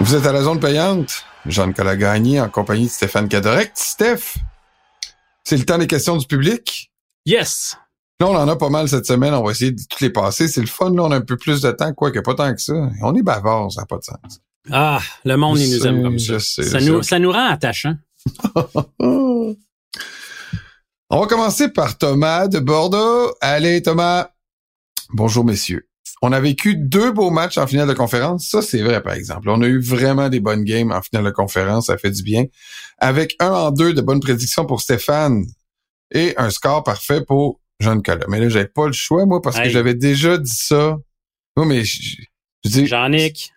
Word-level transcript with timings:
Vous 0.00 0.14
êtes 0.14 0.26
à 0.26 0.32
la 0.32 0.42
zone 0.42 0.60
payante? 0.60 1.24
Jean-Nicolas 1.44 1.96
Gagné 1.96 2.40
en 2.40 2.48
compagnie 2.48 2.86
de 2.86 2.90
Stéphane 2.90 3.28
Cadorec. 3.28 3.72
Steph, 3.74 4.36
c'est 5.42 5.56
le 5.56 5.64
temps 5.64 5.76
des 5.76 5.88
questions 5.88 6.16
du 6.16 6.24
public? 6.24 6.92
Yes. 7.26 7.76
Là, 8.20 8.28
on 8.28 8.36
en 8.36 8.46
a 8.46 8.54
pas 8.54 8.70
mal 8.70 8.88
cette 8.88 9.06
semaine. 9.06 9.34
On 9.34 9.42
va 9.42 9.50
essayer 9.50 9.72
de 9.72 9.80
toutes 9.90 10.00
les 10.00 10.10
passer. 10.10 10.46
C'est 10.46 10.60
le 10.60 10.68
fun. 10.68 10.90
Là, 10.94 11.02
on 11.02 11.10
a 11.10 11.16
un 11.16 11.20
peu 11.20 11.36
plus 11.36 11.60
de 11.62 11.72
temps, 11.72 11.92
quoi 11.94 12.12
que 12.12 12.20
pas 12.20 12.34
tant 12.34 12.54
que 12.54 12.60
ça. 12.60 12.74
On 13.02 13.12
est 13.16 13.22
bavard, 13.22 13.72
ça 13.72 13.80
n'a 13.82 13.86
pas 13.86 13.98
de 13.98 14.04
sens. 14.04 14.40
Ah, 14.70 15.00
le 15.24 15.36
monde, 15.36 15.58
il 15.58 15.76
nous 15.76 15.86
aime 15.86 16.02
comme 16.02 16.18
ça. 16.18 16.38
Sais, 16.38 16.62
ça, 16.62 16.80
nous, 16.80 17.02
ça 17.02 17.18
nous 17.18 17.32
rend 17.32 17.48
attachants. 17.48 17.96
on 19.00 19.56
va 21.10 21.26
commencer 21.26 21.70
par 21.70 21.98
Thomas 21.98 22.46
de 22.46 22.60
Bordeaux. 22.60 23.34
Allez, 23.40 23.82
Thomas. 23.82 24.30
Bonjour, 25.10 25.44
messieurs. 25.44 25.88
On 26.22 26.32
a 26.32 26.40
vécu 26.40 26.74
deux 26.76 27.12
beaux 27.12 27.30
matchs 27.30 27.58
en 27.58 27.66
finale 27.66 27.88
de 27.88 27.94
conférence. 27.94 28.48
Ça, 28.48 28.62
c'est 28.62 28.82
vrai, 28.82 29.02
par 29.02 29.12
exemple. 29.14 29.48
On 29.50 29.62
a 29.62 29.66
eu 29.66 29.80
vraiment 29.80 30.28
des 30.28 30.40
bonnes 30.40 30.64
games 30.64 30.90
en 30.92 31.02
finale 31.02 31.24
de 31.24 31.30
conférence. 31.30 31.86
Ça 31.86 31.98
fait 31.98 32.10
du 32.10 32.22
bien. 32.22 32.44
Avec 32.98 33.36
un 33.40 33.50
en 33.50 33.70
deux 33.70 33.92
de 33.94 34.00
bonnes 34.00 34.20
prédictions 34.20 34.66
pour 34.66 34.80
Stéphane 34.80 35.44
et 36.12 36.34
un 36.36 36.50
score 36.50 36.82
parfait 36.84 37.22
pour 37.24 37.60
Jean-Nicolas. 37.80 38.24
Mais 38.28 38.40
là, 38.40 38.48
j'avais 38.48 38.66
pas 38.68 38.86
le 38.86 38.92
choix, 38.92 39.24
moi, 39.26 39.40
parce 39.42 39.56
que 39.56 39.62
j'avais 39.70 39.94
déjà 39.94 40.38
dit 40.38 40.50
ça. 40.50 40.96
Non, 41.56 41.64
mais 41.64 41.84
je, 41.84 42.02
je- 42.02 42.16
je 42.64 42.70
dis, 42.70 42.86
Jean-Nic. 42.86 43.52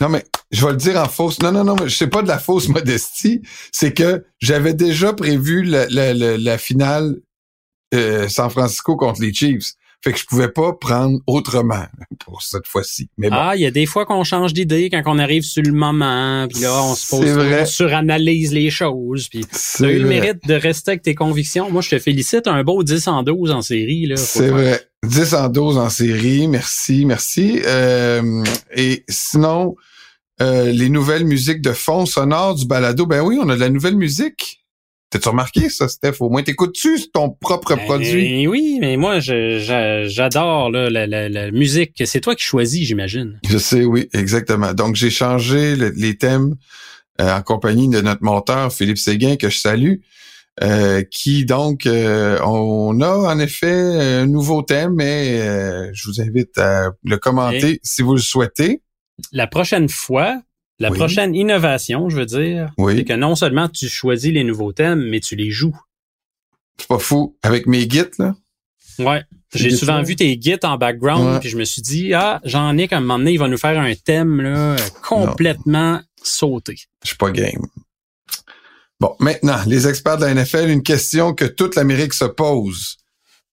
non, 0.00 0.08
mais 0.10 0.24
je 0.50 0.64
vais 0.66 0.72
le 0.72 0.76
dire 0.76 1.00
en 1.00 1.08
fausse. 1.08 1.40
Non, 1.40 1.50
non, 1.52 1.64
non, 1.64 1.76
mais 1.76 1.88
je 1.88 1.96
sais 1.96 2.06
pas 2.08 2.20
de 2.22 2.28
la 2.28 2.38
fausse 2.38 2.68
modestie. 2.68 3.40
C'est 3.72 3.92
que 3.94 4.26
j'avais 4.38 4.74
déjà 4.74 5.12
prévu 5.14 5.62
la, 5.62 5.86
la, 5.88 6.12
la, 6.14 6.36
la 6.36 6.58
finale 6.58 7.16
euh, 7.94 8.28
San 8.28 8.50
Francisco 8.50 8.96
contre 8.96 9.22
les 9.22 9.32
Chiefs. 9.32 9.72
Fait 10.04 10.12
que 10.12 10.18
je 10.18 10.26
pouvais 10.26 10.48
pas 10.48 10.72
prendre 10.74 11.18
autrement 11.26 11.86
pour 12.24 12.42
cette 12.42 12.68
fois-ci. 12.68 13.10
Mais 13.18 13.30
bon. 13.30 13.36
Ah, 13.36 13.56
il 13.56 13.62
y 13.62 13.66
a 13.66 13.72
des 13.72 13.86
fois 13.86 14.06
qu'on 14.06 14.22
change 14.22 14.54
d'idée 14.54 14.90
quand 14.90 15.02
on 15.06 15.18
arrive 15.18 15.42
sur 15.42 15.62
le 15.62 15.72
moment, 15.72 16.46
puis 16.48 16.62
là, 16.62 16.82
on 16.84 16.94
se 16.94 17.08
pose, 17.08 17.36
on 17.36 17.66
suranalyse 17.66 18.52
les 18.52 18.70
choses, 18.70 19.28
puis 19.28 19.40
tu 19.40 19.84
as 19.84 19.90
eu 19.90 19.98
le 19.98 20.08
mérite 20.08 20.46
de 20.46 20.54
rester 20.54 20.92
avec 20.92 21.02
tes 21.02 21.16
convictions. 21.16 21.68
Moi, 21.70 21.82
je 21.82 21.90
te 21.90 21.98
félicite, 21.98 22.46
un 22.46 22.62
beau 22.62 22.84
10 22.84 23.08
en 23.08 23.22
12 23.24 23.50
en 23.50 23.62
série, 23.62 24.06
là. 24.06 24.16
C'est 24.16 24.50
vrai. 24.50 24.80
10 25.04 25.34
en 25.34 25.48
12 25.48 25.78
en 25.78 25.90
série. 25.90 26.46
Merci, 26.46 27.04
merci. 27.04 27.60
Euh, 27.64 28.44
et 28.74 29.04
sinon, 29.08 29.74
euh, 30.40 30.70
les 30.70 30.88
nouvelles 30.88 31.24
musiques 31.24 31.60
de 31.60 31.72
fond 31.72 32.06
sonore 32.06 32.54
du 32.54 32.66
balado. 32.66 33.06
Ben 33.06 33.22
oui, 33.22 33.38
on 33.40 33.48
a 33.48 33.56
de 33.56 33.60
la 33.60 33.70
nouvelle 33.70 33.96
musique. 33.96 34.57
T'as-tu 35.10 35.28
remarqué 35.30 35.70
ça, 35.70 35.88
Steph? 35.88 36.16
Au 36.20 36.28
moins, 36.28 36.42
t'écoutes-tu 36.42 37.10
ton 37.10 37.30
propre 37.30 37.74
Ben, 37.76 37.84
produit? 37.84 38.46
oui, 38.46 38.76
mais 38.80 38.96
moi, 38.98 39.20
j'adore 39.20 40.70
la, 40.70 40.90
la, 40.90 41.28
la 41.28 41.50
musique. 41.50 42.02
C'est 42.04 42.20
toi 42.20 42.34
qui 42.34 42.44
choisis, 42.44 42.86
j'imagine. 42.86 43.40
Je 43.48 43.56
sais, 43.58 43.84
oui, 43.84 44.08
exactement. 44.12 44.74
Donc, 44.74 44.96
j'ai 44.96 45.10
changé 45.10 45.76
le- 45.76 45.92
les 45.96 46.16
thèmes 46.18 46.56
euh, 47.20 47.32
en 47.38 47.42
compagnie 47.42 47.88
de 47.88 48.00
notre 48.02 48.22
monteur 48.22 48.72
Philippe 48.72 48.98
Séguin, 48.98 49.36
que 49.36 49.48
je 49.48 49.58
salue, 49.58 49.94
euh, 50.62 51.02
qui, 51.10 51.44
donc, 51.46 51.86
euh, 51.86 52.38
on 52.44 53.00
a 53.00 53.10
en 53.32 53.38
effet 53.38 53.72
un 53.72 54.26
nouveau 54.26 54.60
thème, 54.62 54.92
mais 54.94 55.40
euh, 55.40 55.90
je 55.94 56.06
vous 56.08 56.20
invite 56.20 56.56
à 56.58 56.90
le 57.02 57.16
commenter 57.16 57.80
si 57.82 58.02
vous 58.02 58.14
le 58.14 58.20
souhaitez. 58.20 58.82
La 59.32 59.46
prochaine 59.46 59.88
fois, 59.88 60.40
la 60.78 60.90
Oui. 60.90 60.98
prochaine 60.98 61.34
innovation, 61.34 62.08
je 62.08 62.16
veux 62.16 62.26
dire, 62.26 62.70
Oui. 62.78 62.96
c'est 62.96 63.04
que 63.04 63.12
non 63.14 63.34
seulement 63.34 63.68
tu 63.68 63.88
choisis 63.88 64.32
les 64.32 64.44
nouveaux 64.44 64.72
thèmes, 64.72 65.02
mais 65.08 65.20
tu 65.20 65.34
les 65.36 65.50
joues. 65.50 65.76
C'est 66.78 66.88
pas 66.88 66.98
fou. 66.98 67.36
Avec 67.42 67.66
mes 67.66 67.86
guides, 67.86 68.12
là? 68.18 68.34
Ouais. 68.98 69.22
J'ai 69.54 69.70
souvent 69.70 70.02
vu 70.02 70.14
tes 70.16 70.36
guides 70.36 70.64
en 70.64 70.76
background, 70.76 71.26
Ouais. 71.34 71.40
puis 71.40 71.48
je 71.48 71.56
me 71.56 71.64
suis 71.64 71.80
dit, 71.82 72.12
ah, 72.14 72.40
j'en 72.44 72.76
ai 72.76 72.86
comme 72.86 72.98
un 72.98 73.00
moment 73.00 73.18
donné, 73.18 73.32
il 73.32 73.38
va 73.38 73.48
nous 73.48 73.56
faire 73.58 73.78
un 73.80 73.94
thème 73.94 74.40
là, 74.42 74.76
complètement 75.02 76.00
sauté. 76.22 76.76
Je 77.02 77.08
suis 77.08 77.16
pas 77.16 77.30
game. 77.30 77.64
Bon, 79.00 79.14
maintenant, 79.20 79.58
les 79.66 79.86
experts 79.86 80.18
de 80.18 80.26
la 80.26 80.34
NFL, 80.34 80.68
une 80.68 80.82
question 80.82 81.32
que 81.32 81.44
toute 81.44 81.76
l'Amérique 81.76 82.12
se 82.14 82.24
pose. 82.24 82.96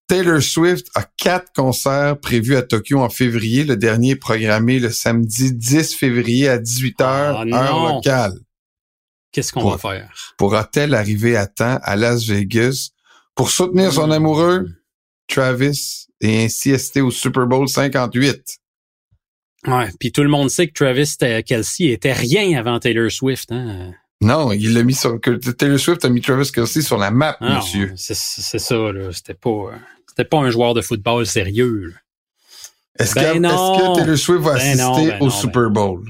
Taylor 0.08 0.42
Swift 0.42 0.88
a 0.96 1.04
quatre 1.18 1.52
concerts 1.56 2.20
prévus 2.20 2.56
à 2.56 2.62
Tokyo 2.62 3.00
en 3.00 3.10
février. 3.10 3.64
Le 3.64 3.76
dernier 3.76 4.12
est 4.12 4.16
programmé 4.16 4.80
le 4.80 4.92
samedi 4.92 5.52
10 5.54 5.96
février 5.96 6.48
à 6.48 6.60
18h, 6.60 6.94
Ah, 7.02 7.44
heure 7.54 7.96
locale. 7.96 8.34
Qu'est-ce 9.32 9.52
qu'on 9.52 9.70
va 9.72 9.78
faire? 9.78 10.14
Pourra-t-elle 10.38 10.94
arriver 10.94 11.36
à 11.36 11.48
temps 11.48 11.80
à 11.82 11.96
Las 11.96 12.26
Vegas 12.28 12.90
pour 13.34 13.50
soutenir 13.50 13.92
son 13.92 14.08
Hmm. 14.08 14.12
amoureux, 14.12 14.68
Travis, 15.28 16.06
et 16.22 16.46
ainsi 16.46 16.72
assister 16.74 17.02
au 17.02 17.12
Super 17.12 17.48
Bowl 17.48 17.68
58? 17.68 18.60
Ouais. 19.68 19.90
Puis 20.00 20.12
tout 20.12 20.22
le 20.24 20.30
monde 20.30 20.50
sait 20.52 20.68
que 20.68 20.74
Travis 20.74 21.16
Kelsey 21.46 21.88
était 21.88 22.14
rien 22.14 22.58
avant 22.60 22.80
Taylor 22.80 23.12
Swift. 23.12 23.52
Hein? 23.52 23.92
Non, 24.22 24.52
il 24.54 24.74
l'a 24.74 24.84
mis 24.84 24.94
sur, 24.94 25.20
Taylor 25.58 25.80
Swift 25.80 26.06
a 26.06 26.10
mis 26.10 26.22
Travis 26.22 26.52
Kelsey 26.52 26.82
sur 26.84 26.98
la 26.98 27.12
map, 27.12 27.36
Ah, 27.42 27.56
monsieur. 27.58 27.92
C'est 27.98 28.16
c'est 28.16 28.60
ça, 28.60 28.76
là. 28.94 29.12
C'était 29.12 29.34
pas, 29.34 29.50
euh, 29.50 29.72
c'était 30.16 30.28
pas 30.30 30.38
un 30.38 30.50
joueur 30.50 30.74
de 30.74 30.82
football 30.82 31.26
sérieux. 31.26 31.94
Est-ce 32.98 33.16
Ben 33.16 33.34
que, 33.34 33.40
non. 33.40 33.50
est-ce 33.50 33.90
que 33.90 34.00
Taylor 34.00 34.18
Swift 34.18 34.42
va 34.42 34.54
Ben 34.54 34.60
assister 34.62 34.82
non, 34.84 34.96
ben 35.08 35.18
au 35.22 35.26
non, 35.26 35.30
Super 35.30 35.70
Bowl? 35.70 36.06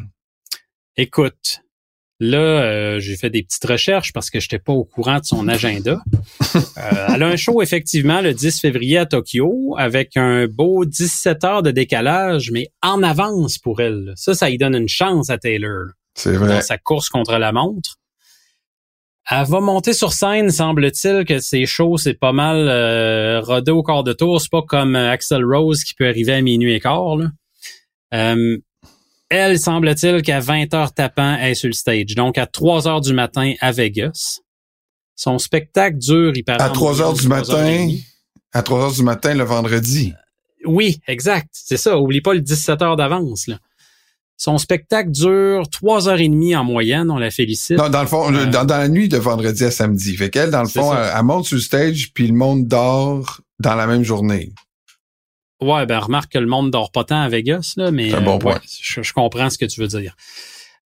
Écoute, 0.97 1.61
là, 2.19 2.37
euh, 2.37 2.99
j'ai 2.99 3.17
fait 3.17 3.29
des 3.31 3.41
petites 3.43 3.65
recherches 3.65 4.13
parce 4.13 4.29
que 4.29 4.39
j'étais 4.39 4.59
pas 4.59 4.71
au 4.73 4.85
courant 4.85 5.19
de 5.19 5.25
son 5.25 5.47
agenda. 5.47 6.01
Euh, 6.77 7.07
elle 7.13 7.23
a 7.23 7.27
un 7.27 7.35
show 7.35 7.61
effectivement 7.61 8.21
le 8.21 8.33
10 8.33 8.61
février 8.61 8.97
à 8.97 9.05
Tokyo 9.05 9.75
avec 9.77 10.15
un 10.15 10.47
beau 10.47 10.85
17 10.85 11.43
heures 11.43 11.63
de 11.63 11.71
décalage, 11.71 12.49
mais 12.51 12.69
en 12.81 13.03
avance 13.03 13.57
pour 13.57 13.81
elle. 13.81 14.13
Ça, 14.15 14.33
ça 14.35 14.49
lui 14.49 14.57
donne 14.57 14.75
une 14.75 14.87
chance 14.87 15.29
à 15.29 15.37
Taylor 15.37 15.87
C'est 16.13 16.33
dans 16.33 16.39
vrai. 16.45 16.61
sa 16.61 16.77
course 16.77 17.09
contre 17.09 17.37
la 17.37 17.51
montre. 17.51 17.97
Elle 19.29 19.47
va 19.47 19.59
monter 19.59 19.93
sur 19.93 20.13
scène, 20.13 20.51
semble-t-il 20.51 21.25
que 21.25 21.39
ses 21.39 21.65
shows, 21.65 21.97
c'est 21.97 22.13
pas 22.13 22.31
mal 22.31 22.67
euh, 22.69 23.41
rodé 23.41 23.71
au 23.71 23.81
quart 23.81 24.03
de 24.03 24.13
tour. 24.13 24.39
C'est 24.39 24.51
pas 24.51 24.61
comme 24.61 24.95
euh, 24.95 25.11
Axel 25.11 25.43
Rose 25.43 25.83
qui 25.83 25.95
peut 25.95 26.07
arriver 26.07 26.33
à 26.33 26.41
minuit 26.41 26.73
et 26.73 26.79
quart. 26.79 27.15
Là. 27.17 27.27
Euh, 28.13 28.57
elle, 29.29 29.59
semble-t-il 29.59 30.21
qu'à 30.21 30.39
20 30.39 30.73
heures 30.75 30.93
tapant, 30.93 31.37
elle 31.41 31.51
est 31.51 31.55
sur 31.55 31.67
le 31.67 31.73
stage. 31.73 32.13
Donc, 32.15 32.37
à 32.37 32.45
3 32.45 32.87
heures 32.87 33.01
du 33.01 33.13
matin 33.13 33.53
à 33.61 33.71
Vegas. 33.71 34.41
Son 35.15 35.39
spectacle 35.39 35.97
dure, 35.97 36.33
il 36.35 36.43
paraît. 36.43 36.61
À 36.61 36.69
3 36.69 37.01
heures 37.01 37.13
du 37.13 37.27
matin, 37.27 37.89
à 38.53 38.61
3 38.61 38.79
heures 38.79 38.91
du 38.91 39.03
matin 39.03 39.33
le 39.33 39.43
vendredi? 39.43 40.13
Oui, 40.65 40.99
exact. 41.07 41.49
C'est 41.51 41.77
ça. 41.77 41.97
Oublie 41.97 42.21
pas 42.21 42.33
le 42.33 42.41
17 42.41 42.81
heures 42.83 42.95
d'avance. 42.95 43.47
là. 43.47 43.57
Son 44.37 44.57
spectacle 44.57 45.11
dure 45.11 45.69
3 45.69 46.09
heures 46.09 46.19
et 46.19 46.27
demie 46.27 46.55
en 46.55 46.63
moyenne. 46.65 47.09
On 47.09 47.17
la 47.17 47.31
félicite. 47.31 47.77
Non, 47.77 47.89
dans 47.89 48.01
le 48.01 48.07
fond, 48.07 48.33
Euh, 48.33 48.45
dans, 48.45 48.65
dans 48.65 48.77
la 48.77 48.89
nuit 48.89 49.07
de 49.07 49.17
vendredi 49.17 49.63
à 49.63 49.71
samedi. 49.71 50.15
Fait 50.17 50.29
qu'elle, 50.29 50.51
dans 50.51 50.61
le 50.63 50.67
fond, 50.67 50.93
elle, 50.93 51.09
elle 51.15 51.23
monte 51.23 51.45
sur 51.45 51.55
le 51.55 51.61
stage, 51.61 52.11
puis 52.13 52.27
le 52.27 52.33
monde 52.33 52.67
dort 52.67 53.41
dans 53.59 53.75
la 53.75 53.87
même 53.87 54.03
journée. 54.03 54.51
Ouais, 55.61 55.85
ben 55.85 55.99
remarque 55.99 56.33
que 56.33 56.37
le 56.37 56.47
monde 56.47 56.69
dort 56.69 56.91
pas 56.91 57.05
tant 57.05 57.21
à 57.21 57.29
Vegas, 57.29 57.73
là, 57.77 57.91
mais 57.91 58.09
C'est 58.09 58.17
un 58.17 58.21
bon 58.21 58.35
euh, 58.35 58.39
point. 58.39 58.53
ouais, 58.55 58.61
je, 58.81 59.01
je 59.01 59.13
comprends 59.13 59.49
ce 59.49 59.57
que 59.57 59.65
tu 59.65 59.79
veux 59.79 59.87
dire. 59.87 60.15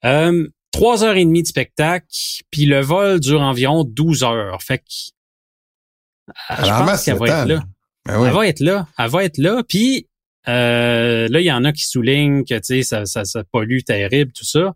Euh, 0.05 0.47
Trois 0.71 1.03
heures 1.03 1.17
et 1.17 1.25
demie 1.25 1.41
de 1.41 1.47
spectacle, 1.47 2.05
puis 2.51 2.65
le 2.65 2.79
vol 2.81 3.19
dure 3.19 3.41
environ 3.41 3.83
12 3.83 4.23
heures. 4.23 4.61
Fait 4.61 4.77
que 4.77 4.83
je 6.63 6.69
en 6.71 6.85
pense 6.85 7.03
qu'elle 7.03 7.15
le 7.15 7.19
va 7.19 7.25
temps, 7.27 7.41
être 7.41 7.47
là. 7.47 7.55
là. 7.55 7.63
Ben 8.05 8.19
oui. 8.21 8.27
Elle 8.27 8.33
va 8.35 8.47
être 8.47 8.59
là. 8.59 8.87
Elle 8.99 9.09
va 9.09 9.23
être 9.23 9.37
là. 9.39 9.63
Puis 9.67 10.07
euh, 10.47 11.27
là, 11.29 11.39
il 11.39 11.45
y 11.45 11.51
en 11.51 11.65
a 11.65 11.71
qui 11.71 11.83
soulignent 11.83 12.43
que 12.43 12.55
tu 12.55 12.63
sais, 12.63 12.81
ça, 12.83 13.05
ça, 13.05 13.25
ça 13.25 13.43
pollue 13.51 13.79
terrible, 13.85 14.31
tout 14.31 14.45
ça. 14.45 14.73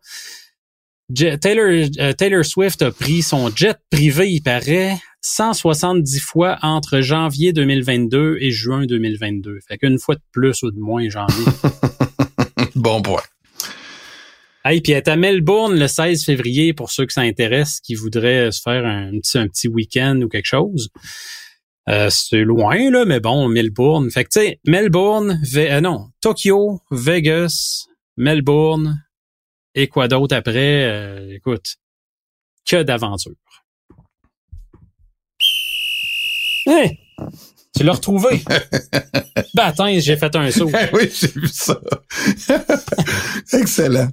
Taylor, 1.41 1.90
euh, 2.00 2.13
Taylor 2.13 2.46
Swift 2.46 2.81
a 2.81 2.91
pris 2.91 3.22
son 3.22 3.53
jet 3.56 3.78
privé, 3.91 4.31
il 4.31 4.41
paraît, 4.41 4.97
170 5.22 6.19
fois 6.19 6.57
entre 6.62 7.02
janvier 7.02 7.53
2022 7.53 8.38
et 8.40 8.52
juin 8.52 8.85
2022. 8.85 9.59
Fait 9.68 9.78
qu'une 9.78 10.00
fois 10.00 10.16
de 10.16 10.22
plus 10.32 10.64
ou 10.64 10.72
de 10.72 10.79
moins 10.79 11.09
janvier. 11.09 11.46
Bon 12.76 13.03
point. 13.03 13.22
hey, 14.66 14.82
puis 14.82 14.93
elle 14.93 14.97
est 14.97 15.08
à 15.08 15.16
Melbourne 15.16 15.78
le 15.78 15.88
16 15.88 16.26
février 16.26 16.73
pour 16.73 16.90
ceux 16.90 17.05
que 17.05 17.14
ça 17.14 17.22
intéresse, 17.22 17.79
qui 17.79 17.93
voudraient 17.93 18.52
se 18.52 18.61
faire 18.61 18.84
un 18.85 19.11
petit, 19.11 19.38
un 19.38 19.47
petit 19.47 19.67
week-end 19.67 20.20
ou 20.23 20.28
quelque 20.28 20.47
chose. 20.47 20.90
Euh, 21.90 22.09
c'est 22.09 22.44
loin, 22.44 22.90
là, 22.91 23.06
mais 23.06 23.20
bon, 23.20 23.50
Melbourne. 23.50 24.09
Fait 24.09 24.24
que, 24.24 24.30
tu 24.30 24.40
sais, 24.40 24.59
Melbourne, 24.66 25.41
euh, 25.56 25.82
non, 25.82 26.09
Tokyo, 26.22 26.80
Vegas, 26.91 27.85
Melbourne, 28.16 29.03
et 29.76 29.88
quoi 29.88 30.08
d'autre 30.08 30.35
après? 30.35 30.85
Euh, 30.85 31.34
écoute, 31.35 31.76
que 32.66 32.84
d'aventure. 32.84 33.34
Hey! 36.66 37.00
Tu 37.76 37.84
l'as 37.84 37.94
retrouvé? 37.94 38.41
ben, 39.56 39.64
attends, 39.64 39.88
j'ai 40.00 40.16
fait 40.16 40.36
un 40.36 40.52
saut. 40.52 40.70
oui, 40.94 41.09
j'ai 41.14 41.28
vu 41.28 41.47
ça. 41.47 41.82
Excellent. 43.53 44.08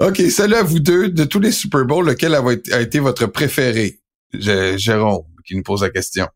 OK, 0.00 0.16
salut 0.30 0.54
à 0.54 0.62
vous 0.62 0.80
deux. 0.80 1.10
De 1.10 1.24
tous 1.24 1.38
les 1.38 1.52
Super 1.52 1.84
Bowls, 1.84 2.06
lequel 2.06 2.34
a, 2.34 2.42
a 2.72 2.80
été 2.80 2.98
votre 2.98 3.26
préféré? 3.26 4.00
J- 4.32 4.78
Jérôme, 4.78 5.26
qui 5.46 5.54
nous 5.54 5.62
pose 5.62 5.82
la 5.82 5.90
question. 5.90 6.26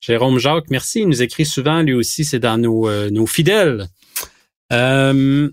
Jérôme 0.00 0.38
Jacques, 0.38 0.70
merci. 0.70 1.00
Il 1.00 1.08
nous 1.08 1.22
écrit 1.22 1.44
souvent, 1.46 1.82
lui 1.82 1.92
aussi, 1.92 2.24
c'est 2.24 2.38
dans 2.38 2.58
nos, 2.58 2.88
euh, 2.88 3.10
nos 3.10 3.26
fidèles. 3.26 3.86
Euh, 4.72 5.48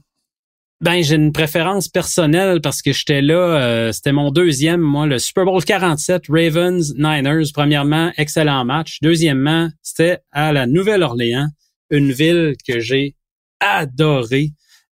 Ben, 0.80 1.02
j'ai 1.02 1.16
une 1.16 1.32
préférence 1.32 1.88
personnelle 1.88 2.62
parce 2.62 2.84
que 2.84 2.94
j'étais 2.94 3.24
là, 3.24 3.60
euh, 3.60 3.92
c'était 3.92 4.12
mon 4.12 4.30
deuxième, 4.30 4.80
moi, 4.80 5.08
le 5.08 5.18
Super 5.18 5.44
Bowl 5.46 5.64
47, 5.64 6.26
Ravens, 6.30 6.94
Niners. 6.96 7.52
Premièrement, 7.52 8.12
excellent 8.16 8.64
match. 8.64 9.00
Deuxièmement, 9.02 9.70
c'était 9.82 10.20
à 10.32 10.54
la 10.54 10.68
Nouvelle-Orléans, 10.68 11.48
une 11.90 12.12
ville 12.12 12.54
que 12.68 12.80
j'ai 12.80 13.16
adorée. 13.60 14.52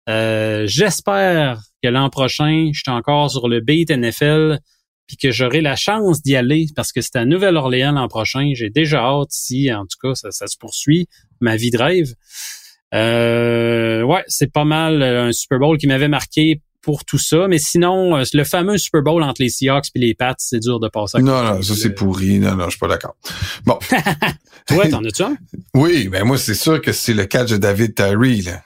Euh, 0.08 0.64
j'espère 0.66 1.60
que 1.82 1.88
l'an 1.90 2.08
prochain, 2.08 2.70
je 2.72 2.80
suis 2.80 2.90
encore 2.90 3.30
sur 3.30 3.46
le 3.46 3.60
beat 3.60 3.90
NFL 3.90 4.60
puis 5.06 5.16
que 5.16 5.30
j'aurai 5.30 5.60
la 5.60 5.76
chance 5.76 6.22
d'y 6.22 6.36
aller 6.36 6.66
parce 6.74 6.92
que 6.92 7.00
c'est 7.00 7.16
à 7.16 7.24
Nouvelle-Orléans 7.24 7.92
l'an 7.92 8.08
prochain. 8.08 8.52
J'ai 8.54 8.70
déjà 8.70 9.00
hâte 9.00 9.30
si, 9.30 9.72
en 9.72 9.84
tout 9.86 9.98
cas, 10.02 10.14
ça, 10.14 10.30
ça 10.30 10.46
se 10.46 10.56
poursuit, 10.56 11.08
ma 11.40 11.56
vie 11.56 11.70
de 11.70 11.78
rêve. 11.78 12.14
Euh, 12.94 14.02
ouais, 14.02 14.24
c'est 14.28 14.52
pas 14.52 14.64
mal 14.64 15.02
euh, 15.02 15.26
un 15.26 15.32
Super 15.32 15.58
Bowl 15.58 15.76
qui 15.78 15.86
m'avait 15.86 16.08
marqué 16.08 16.62
pour 16.80 17.04
tout 17.04 17.18
ça. 17.18 17.48
Mais 17.48 17.58
sinon, 17.58 18.16
euh, 18.16 18.22
le 18.32 18.44
fameux 18.44 18.78
Super 18.78 19.02
Bowl 19.02 19.22
entre 19.22 19.42
les 19.42 19.48
Seahawks 19.48 19.86
et 19.94 19.98
les 19.98 20.14
Pats, 20.14 20.34
c'est 20.38 20.60
dur 20.60 20.78
de 20.78 20.88
passer. 20.88 21.18
À 21.18 21.20
non, 21.20 21.42
non, 21.42 21.62
ça 21.62 21.74
c'est 21.74 21.94
pourri. 21.94 22.38
Non, 22.38 22.54
non, 22.54 22.66
je 22.66 22.70
suis 22.70 22.78
pas 22.78 22.88
d'accord. 22.88 23.16
Bon. 23.64 23.78
Toi, 24.68 24.88
t'en 24.88 25.04
as-tu 25.04 25.22
un? 25.22 25.36
Oui, 25.74 26.08
mais 26.10 26.22
moi, 26.22 26.38
c'est 26.38 26.54
sûr 26.54 26.80
que 26.80 26.92
c'est 26.92 27.14
le 27.14 27.26
catch 27.26 27.50
de 27.50 27.56
David 27.56 27.94
Tyree, 27.94 28.42
là. 28.42 28.62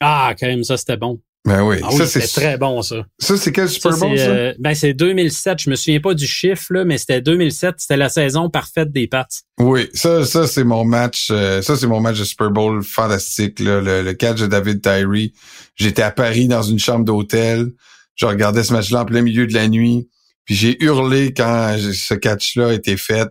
Ah, 0.00 0.34
quand 0.38 0.46
même, 0.46 0.62
ça, 0.62 0.76
c'était 0.76 0.96
bon. 0.96 1.20
Ben 1.48 1.62
oui, 1.62 1.78
ah 1.82 1.90
ça 1.90 2.06
c'est 2.06 2.26
très 2.26 2.58
bon 2.58 2.82
ça. 2.82 3.06
Ça 3.18 3.38
c'est 3.38 3.52
quel 3.52 3.70
Super 3.70 3.96
Bowl 3.96 4.18
ça, 4.18 4.24
euh, 4.26 4.54
Ben 4.58 4.74
c'est 4.74 4.92
2007, 4.92 5.62
je 5.62 5.70
me 5.70 5.76
souviens 5.76 6.00
pas 6.00 6.12
du 6.12 6.26
chiffre 6.26 6.74
là, 6.74 6.84
mais 6.84 6.98
c'était 6.98 7.22
2007, 7.22 7.76
c'était 7.78 7.96
la 7.96 8.10
saison 8.10 8.50
parfaite 8.50 8.92
des 8.92 9.08
Pats. 9.08 9.26
Oui, 9.58 9.88
ça 9.94 10.26
ça 10.26 10.46
c'est 10.46 10.64
mon 10.64 10.84
match 10.84 11.28
euh, 11.30 11.62
ça 11.62 11.76
c'est 11.76 11.86
mon 11.86 12.00
match 12.00 12.18
de 12.18 12.24
Super 12.24 12.50
Bowl 12.50 12.82
fantastique 12.82 13.60
là, 13.60 13.80
le, 13.80 14.12
catch 14.12 14.40
de 14.40 14.46
David 14.46 14.82
Tyree. 14.82 15.32
J'étais 15.74 16.02
à 16.02 16.10
Paris 16.10 16.48
dans 16.48 16.62
une 16.62 16.78
chambre 16.78 17.06
d'hôtel, 17.06 17.68
je 18.14 18.26
regardais 18.26 18.62
ce 18.62 18.74
match-là 18.74 19.02
en 19.02 19.04
plein 19.06 19.22
milieu 19.22 19.46
de 19.46 19.54
la 19.54 19.68
nuit, 19.68 20.06
puis 20.44 20.54
j'ai 20.54 20.76
hurlé 20.84 21.32
quand 21.32 21.76
ce 21.78 22.12
catch-là 22.12 22.68
a 22.68 22.72
été 22.74 22.98
fait. 22.98 23.28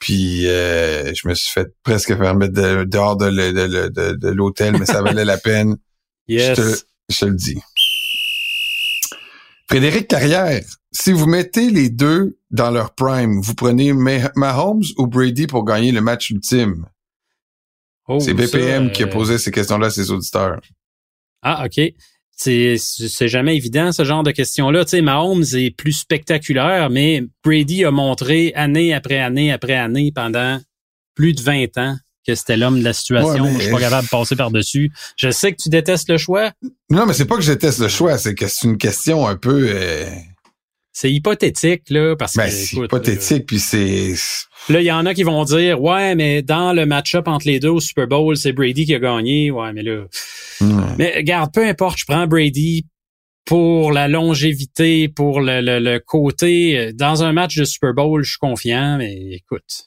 Puis 0.00 0.48
euh, 0.48 1.14
je 1.14 1.28
me 1.28 1.34
suis 1.34 1.52
fait 1.52 1.68
presque 1.84 2.16
faire 2.16 2.34
mettre 2.34 2.54
dehors 2.84 3.16
de, 3.16 3.30
de 3.30 4.28
l'hôtel, 4.30 4.76
mais 4.78 4.84
ça 4.84 5.00
valait 5.00 5.24
la 5.24 5.38
peine. 5.38 5.76
Yes 6.28 6.84
je 7.08 7.26
le 7.26 7.34
dis. 7.34 7.60
Frédéric 9.68 10.08
Carrière, 10.08 10.62
si 10.92 11.12
vous 11.12 11.26
mettez 11.26 11.70
les 11.70 11.90
deux 11.90 12.38
dans 12.50 12.70
leur 12.70 12.94
prime, 12.94 13.40
vous 13.40 13.54
prenez 13.54 13.92
Mahomes 13.92 14.84
ou 14.96 15.06
Brady 15.06 15.46
pour 15.46 15.64
gagner 15.64 15.92
le 15.92 16.00
match 16.00 16.30
ultime? 16.30 16.86
Oh, 18.08 18.20
c'est 18.20 18.34
BPM 18.34 18.92
qui 18.92 19.02
a 19.02 19.06
euh, 19.06 19.10
posé 19.10 19.38
ces 19.38 19.50
questions-là 19.50 19.88
à 19.88 19.90
ses 19.90 20.10
auditeurs. 20.12 20.60
Ah, 21.42 21.66
OK. 21.66 21.80
C'est, 22.30 22.76
c'est 22.78 23.28
jamais 23.28 23.56
évident, 23.56 23.92
ce 23.92 24.04
genre 24.04 24.22
de 24.22 24.30
questions-là. 24.30 24.84
Tu 24.84 24.90
sais, 24.90 25.00
Mahomes 25.00 25.44
est 25.54 25.70
plus 25.70 25.92
spectaculaire, 25.92 26.90
mais 26.90 27.24
Brady 27.42 27.84
a 27.84 27.90
montré 27.90 28.52
année 28.54 28.94
après 28.94 29.18
année 29.18 29.50
après 29.50 29.74
année 29.74 30.12
pendant 30.14 30.60
plus 31.14 31.32
de 31.32 31.42
20 31.42 31.78
ans 31.78 31.96
que 32.26 32.34
c'était 32.34 32.56
l'homme 32.56 32.78
de 32.78 32.84
la 32.84 32.92
situation. 32.92 33.46
je 33.54 33.60
suis 33.60 33.70
pas 33.70 33.80
capable 33.80 34.04
de 34.04 34.10
passer 34.10 34.36
par-dessus. 34.36 34.92
Je 35.16 35.30
sais 35.30 35.52
que 35.52 35.62
tu 35.62 35.68
détestes 35.68 36.08
le 36.08 36.18
choix. 36.18 36.52
Non, 36.90 37.06
mais 37.06 37.12
c'est 37.12 37.24
pas 37.24 37.36
que 37.36 37.42
je 37.42 37.52
déteste 37.52 37.78
le 37.78 37.88
choix, 37.88 38.18
c'est 38.18 38.34
que 38.34 38.48
c'est 38.48 38.66
une 38.66 38.78
question 38.78 39.26
un 39.26 39.36
peu... 39.36 39.68
Euh, 39.70 40.06
c'est 40.92 41.12
hypothétique, 41.12 41.90
là, 41.90 42.16
parce 42.16 42.36
ben, 42.36 42.50
c'est 42.50 42.76
hypothétique, 42.76 43.46
puis 43.46 43.58
c'est... 43.58 44.14
Là, 44.68 44.80
il 44.80 44.86
y 44.86 44.92
en 44.92 45.04
a 45.06 45.14
qui 45.14 45.22
vont 45.22 45.44
dire, 45.44 45.80
ouais, 45.80 46.14
mais 46.14 46.42
dans 46.42 46.72
le 46.72 46.86
match-up 46.86 47.28
entre 47.28 47.46
les 47.46 47.60
deux 47.60 47.68
au 47.68 47.80
Super 47.80 48.06
Bowl, 48.06 48.36
c'est 48.36 48.52
Brady 48.52 48.86
qui 48.86 48.94
a 48.94 48.98
gagné. 48.98 49.50
Ouais, 49.50 49.72
mais 49.72 49.82
là... 49.82 50.06
Mais 50.98 51.14
regarde, 51.16 51.52
peu 51.52 51.66
importe, 51.66 51.98
je 51.98 52.06
prends 52.06 52.26
Brady 52.26 52.86
pour 53.44 53.92
la 53.92 54.08
longévité, 54.08 55.08
pour 55.08 55.40
le, 55.40 55.60
le 55.60 55.98
côté... 55.98 56.92
Dans 56.94 57.22
un 57.22 57.32
match 57.32 57.56
de 57.56 57.64
Super 57.64 57.92
Bowl, 57.94 58.24
je 58.24 58.30
suis 58.30 58.38
confiant, 58.38 58.96
mais 58.98 59.14
écoute 59.32 59.86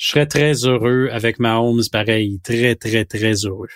je 0.00 0.08
serais 0.08 0.26
très 0.26 0.54
heureux 0.64 1.10
avec 1.12 1.38
Mahomes, 1.38 1.82
pareil. 1.92 2.40
Très, 2.42 2.74
très, 2.74 3.04
très 3.04 3.34
heureux. 3.44 3.68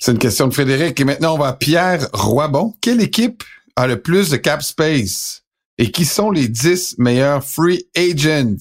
C'est 0.00 0.10
une 0.10 0.18
question 0.18 0.48
de 0.48 0.52
Frédéric. 0.52 0.98
Et 0.98 1.04
maintenant, 1.04 1.36
on 1.36 1.38
va 1.38 1.46
à 1.46 1.52
Pierre 1.52 2.08
Roibon. 2.12 2.74
Quelle 2.80 3.00
équipe 3.00 3.44
a 3.76 3.86
le 3.86 4.02
plus 4.02 4.28
de 4.30 4.36
cap 4.36 4.64
space? 4.64 5.44
Et 5.78 5.92
qui 5.92 6.04
sont 6.04 6.32
les 6.32 6.48
10 6.48 6.96
meilleurs 6.98 7.44
free 7.44 7.86
agents? 7.96 8.56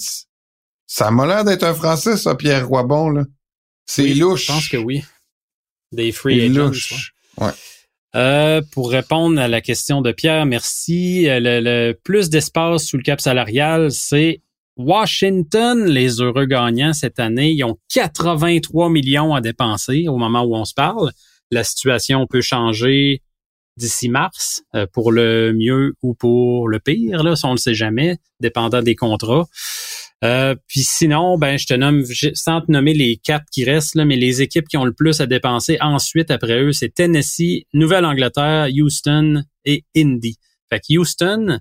Ça 0.85 1.09
m'a 1.09 1.25
l'air 1.25 1.43
d'être 1.43 1.63
un 1.63 1.73
Français, 1.73 2.15
ça, 2.15 2.35
Pierre 2.35 2.67
Roibon, 2.67 3.09
là. 3.09 3.23
C'est 3.87 4.13
louche. 4.13 4.45
Je 4.45 4.51
pense 4.51 4.69
que 4.69 4.77
oui. 4.77 5.03
Des 5.91 6.11
free 6.11 6.45
agents. 6.45 6.67
Louche. 6.67 7.13
Ouais. 7.37 7.49
Euh, 8.15 8.61
pour 8.71 8.91
répondre 8.91 9.41
à 9.41 9.47
la 9.47 9.61
question 9.61 10.01
de 10.01 10.11
Pierre, 10.11 10.45
merci. 10.45 11.27
Euh, 11.27 11.39
le, 11.39 11.59
le 11.59 11.93
plus 11.93 12.29
d'espace 12.29 12.83
sous 12.83 12.97
le 12.97 13.03
cap 13.03 13.19
salarial, 13.19 13.91
c'est 13.91 14.43
Washington, 14.79 15.85
les 15.87 16.21
heureux 16.21 16.45
gagnants 16.45 16.93
cette 16.93 17.19
année, 17.19 17.51
ils 17.51 17.65
ont 17.65 17.77
83 17.93 18.89
millions 18.89 19.35
à 19.35 19.41
dépenser 19.41 20.07
au 20.07 20.15
moment 20.15 20.43
où 20.43 20.55
on 20.55 20.63
se 20.63 20.73
parle. 20.73 21.11
La 21.51 21.65
situation 21.65 22.25
peut 22.27 22.39
changer 22.39 23.21
d'ici 23.75 24.07
mars 24.07 24.63
euh, 24.75 24.87
pour 24.93 25.11
le 25.11 25.51
mieux 25.53 25.95
ou 26.01 26.13
pour 26.13 26.69
le 26.69 26.79
pire, 26.79 27.23
là, 27.23 27.33
on 27.43 27.49
ne 27.49 27.53
le 27.53 27.57
sait 27.57 27.73
jamais, 27.73 28.19
dépendant 28.39 28.81
des 28.81 28.95
contrats. 28.95 29.47
Euh, 30.23 30.55
puis 30.67 30.81
sinon, 30.81 31.37
ben 31.37 31.57
je 31.57 31.65
te 31.65 31.73
nomme, 31.73 32.05
sans 32.33 32.61
te 32.61 32.71
nommer 32.71 32.93
les 32.93 33.17
quatre 33.17 33.45
qui 33.51 33.65
restent, 33.65 33.95
là, 33.95 34.05
mais 34.05 34.15
les 34.15 34.41
équipes 34.41 34.69
qui 34.69 34.77
ont 34.77 34.85
le 34.85 34.93
plus 34.93 35.19
à 35.19 35.25
dépenser 35.25 35.77
ensuite 35.81 36.31
après 36.31 36.61
eux, 36.61 36.71
c'est 36.71 36.93
Tennessee, 36.93 37.65
Nouvelle-Angleterre, 37.73 38.69
Houston 38.73 39.43
et 39.65 39.83
Indy. 39.95 40.37
Fait 40.69 40.79
que 40.79 40.97
Houston, 40.97 41.59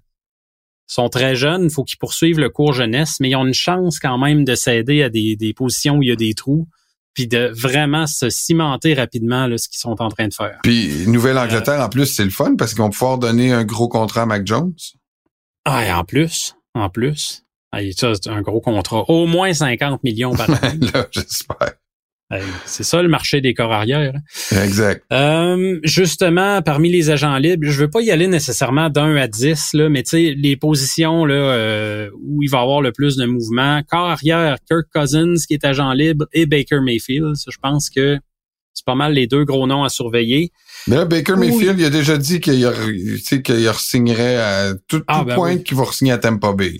sont 0.88 1.08
très 1.08 1.36
jeunes, 1.36 1.64
il 1.64 1.70
faut 1.70 1.84
qu'ils 1.84 1.98
poursuivent 1.98 2.38
le 2.38 2.50
cours 2.50 2.72
jeunesse, 2.72 3.18
mais 3.20 3.30
ils 3.30 3.36
ont 3.36 3.46
une 3.46 3.54
chance 3.54 4.00
quand 4.00 4.18
même 4.18 4.44
de 4.44 4.54
s'aider 4.54 5.02
à 5.02 5.10
des, 5.10 5.36
des, 5.36 5.52
positions 5.52 5.96
où 5.96 6.02
il 6.02 6.08
y 6.08 6.12
a 6.12 6.16
des 6.16 6.34
trous, 6.34 6.66
puis 7.14 7.28
de 7.28 7.50
vraiment 7.54 8.06
se 8.06 8.30
cimenter 8.30 8.94
rapidement 8.94 9.46
là, 9.46 9.58
ce 9.58 9.68
qu'ils 9.68 9.78
sont 9.78 10.00
en 10.00 10.08
train 10.08 10.28
de 10.28 10.34
faire. 10.34 10.58
Puis 10.62 11.06
Nouvelle-Angleterre, 11.06 11.80
en 11.80 11.88
plus, 11.88 12.06
c'est 12.06 12.24
le 12.24 12.30
fun 12.30 12.56
parce 12.56 12.72
qu'ils 12.72 12.82
vont 12.82 12.90
pouvoir 12.90 13.18
donner 13.18 13.52
un 13.52 13.64
gros 13.64 13.88
contrat 13.88 14.22
à 14.22 14.26
Mac 14.26 14.46
Jones. 14.46 14.74
Ah, 15.64 15.84
et 15.84 15.92
en 15.92 16.04
plus, 16.04 16.56
en 16.74 16.88
plus. 16.88 17.44
Ah, 17.72 17.80
ça, 17.94 18.14
c'est 18.14 18.30
un 18.30 18.40
gros 18.40 18.60
contrat. 18.60 19.04
Au 19.08 19.26
moins 19.26 19.52
50 19.52 20.02
millions 20.02 20.34
par 20.34 20.48
année. 20.64 20.86
là, 20.94 21.06
j'espère 21.10 21.74
c'est 22.66 22.82
ça 22.82 23.02
le 23.02 23.08
marché 23.08 23.40
des 23.40 23.54
corps 23.54 23.72
arrière. 23.72 24.12
Hein. 24.14 24.62
Exact. 24.62 25.02
Euh, 25.12 25.80
justement, 25.82 26.60
parmi 26.60 26.90
les 26.90 27.10
agents 27.10 27.36
libres, 27.38 27.66
je 27.68 27.80
veux 27.80 27.90
pas 27.90 28.02
y 28.02 28.10
aller 28.10 28.26
nécessairement 28.26 28.90
d'un 28.90 29.16
à 29.16 29.26
dix, 29.28 29.72
là, 29.72 29.88
mais 29.88 30.02
tu 30.02 30.10
sais, 30.10 30.34
les 30.36 30.56
positions 30.56 31.24
là 31.24 31.34
euh, 31.34 32.10
où 32.22 32.42
il 32.42 32.50
va 32.50 32.58
y 32.58 32.62
avoir 32.62 32.82
le 32.82 32.92
plus 32.92 33.16
de 33.16 33.24
mouvement, 33.24 33.82
corps 33.88 34.10
arrière, 34.10 34.56
Kirk 34.68 34.86
Cousins 34.94 35.36
qui 35.46 35.54
est 35.54 35.64
agent 35.64 35.92
libre 35.92 36.26
et 36.32 36.46
Baker 36.46 36.80
Mayfield. 36.82 37.34
je 37.34 37.56
pense 37.62 37.88
que 37.88 38.18
c'est 38.74 38.84
pas 38.84 38.94
mal 38.94 39.12
les 39.14 39.26
deux 39.26 39.44
gros 39.44 39.66
noms 39.66 39.82
à 39.82 39.88
surveiller. 39.88 40.52
Mais 40.86 40.96
là, 40.96 41.04
Baker 41.04 41.36
Mayfield, 41.36 41.80
il 41.80 41.84
a 41.86 41.90
déjà 41.90 42.16
dit 42.16 42.40
qu'il 42.40 42.64
qu'il 43.42 43.70
signerait 43.74 44.36
à 44.36 44.74
tout, 44.86 45.02
ah, 45.08 45.24
ben 45.24 45.34
point 45.34 45.58
qu'il 45.58 45.76
va 45.76 45.84
signer 45.90 46.12
à 46.12 46.18
Tampa 46.18 46.52
Bay. 46.52 46.78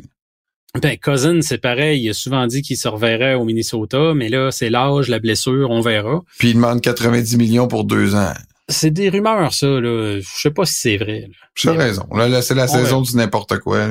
Ben, 0.75 0.97
Cousin, 0.99 1.41
c'est 1.41 1.59
pareil. 1.59 2.03
Il 2.03 2.11
a 2.11 2.13
souvent 2.13 2.47
dit 2.47 2.63
qu'il 2.63 2.77
se 2.77 2.89
reverrait 2.89 3.35
au 3.35 3.45
Minnesota, 3.45 4.13
mais 4.15 4.29
là, 4.29 4.51
c'est 4.51 4.71
l'âge, 4.71 5.09
la 5.09 5.19
blessure, 5.19 5.71
on 5.71 5.81
verra. 5.81 6.21
Puis 6.39 6.51
il 6.51 6.55
demande 6.55 6.81
90 6.81 7.37
millions 7.37 7.69
pour 7.69 7.85
deux 7.85 8.15
ans. 8.15 8.33
C'est 8.69 8.91
des 8.91 9.09
rumeurs, 9.09 9.53
ça. 9.55 9.67
Là. 9.67 10.21
Je 10.21 10.41
sais 10.41 10.51
pas 10.51 10.67
si 10.67 10.75
c'est 10.75 10.97
vrai. 10.99 11.29
Tu 11.55 11.71
as 11.71 11.73
raison. 11.73 12.07
Là, 12.15 12.43
c'est 12.43 12.55
la 12.55 12.69
saison 12.69 13.01
du 13.01 13.17
n'importe 13.17 13.59
quoi. 13.61 13.89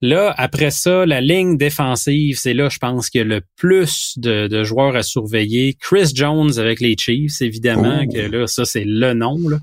Là. 0.00 0.32
après 0.38 0.70
ça, 0.70 1.04
la 1.04 1.20
ligne 1.20 1.58
défensive, 1.58 2.38
c'est 2.38 2.54
là, 2.54 2.68
je 2.68 2.78
pense, 2.78 3.10
qu'il 3.10 3.18
y 3.18 3.22
a 3.22 3.26
le 3.26 3.42
plus 3.56 4.14
de, 4.16 4.62
joueurs 4.62 4.94
à 4.94 5.02
surveiller. 5.02 5.76
Chris 5.78 6.12
Jones 6.14 6.56
avec 6.58 6.80
les 6.80 6.96
Chiefs, 6.96 7.42
évidemment, 7.42 8.04
oh. 8.04 8.12
que 8.12 8.20
là, 8.20 8.46
ça, 8.46 8.64
c'est 8.64 8.84
le 8.86 9.12
nom. 9.12 9.36
Là. 9.48 9.58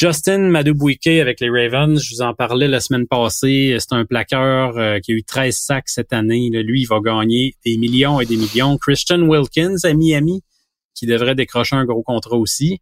Justin 0.00 0.50
Madubuike 0.50 1.08
avec 1.08 1.40
les 1.40 1.50
Ravens, 1.50 2.00
je 2.00 2.14
vous 2.14 2.22
en 2.22 2.32
parlais 2.32 2.68
la 2.68 2.78
semaine 2.78 3.08
passée. 3.08 3.76
C'est 3.80 3.92
un 3.96 4.04
plaqueur 4.04 4.78
euh, 4.78 5.00
qui 5.00 5.10
a 5.10 5.14
eu 5.16 5.24
13 5.24 5.56
sacs 5.56 5.88
cette 5.88 6.12
année. 6.12 6.50
Lui, 6.50 6.82
il 6.82 6.86
va 6.86 7.00
gagner 7.00 7.56
des 7.66 7.76
millions 7.78 8.20
et 8.20 8.24
des 8.24 8.36
millions. 8.36 8.78
Christian 8.78 9.22
Wilkins 9.22 9.78
à 9.82 9.94
Miami, 9.94 10.44
qui 10.94 11.06
devrait 11.06 11.34
décrocher 11.34 11.74
un 11.74 11.84
gros 11.84 12.04
contrat 12.04 12.36
aussi. 12.36 12.78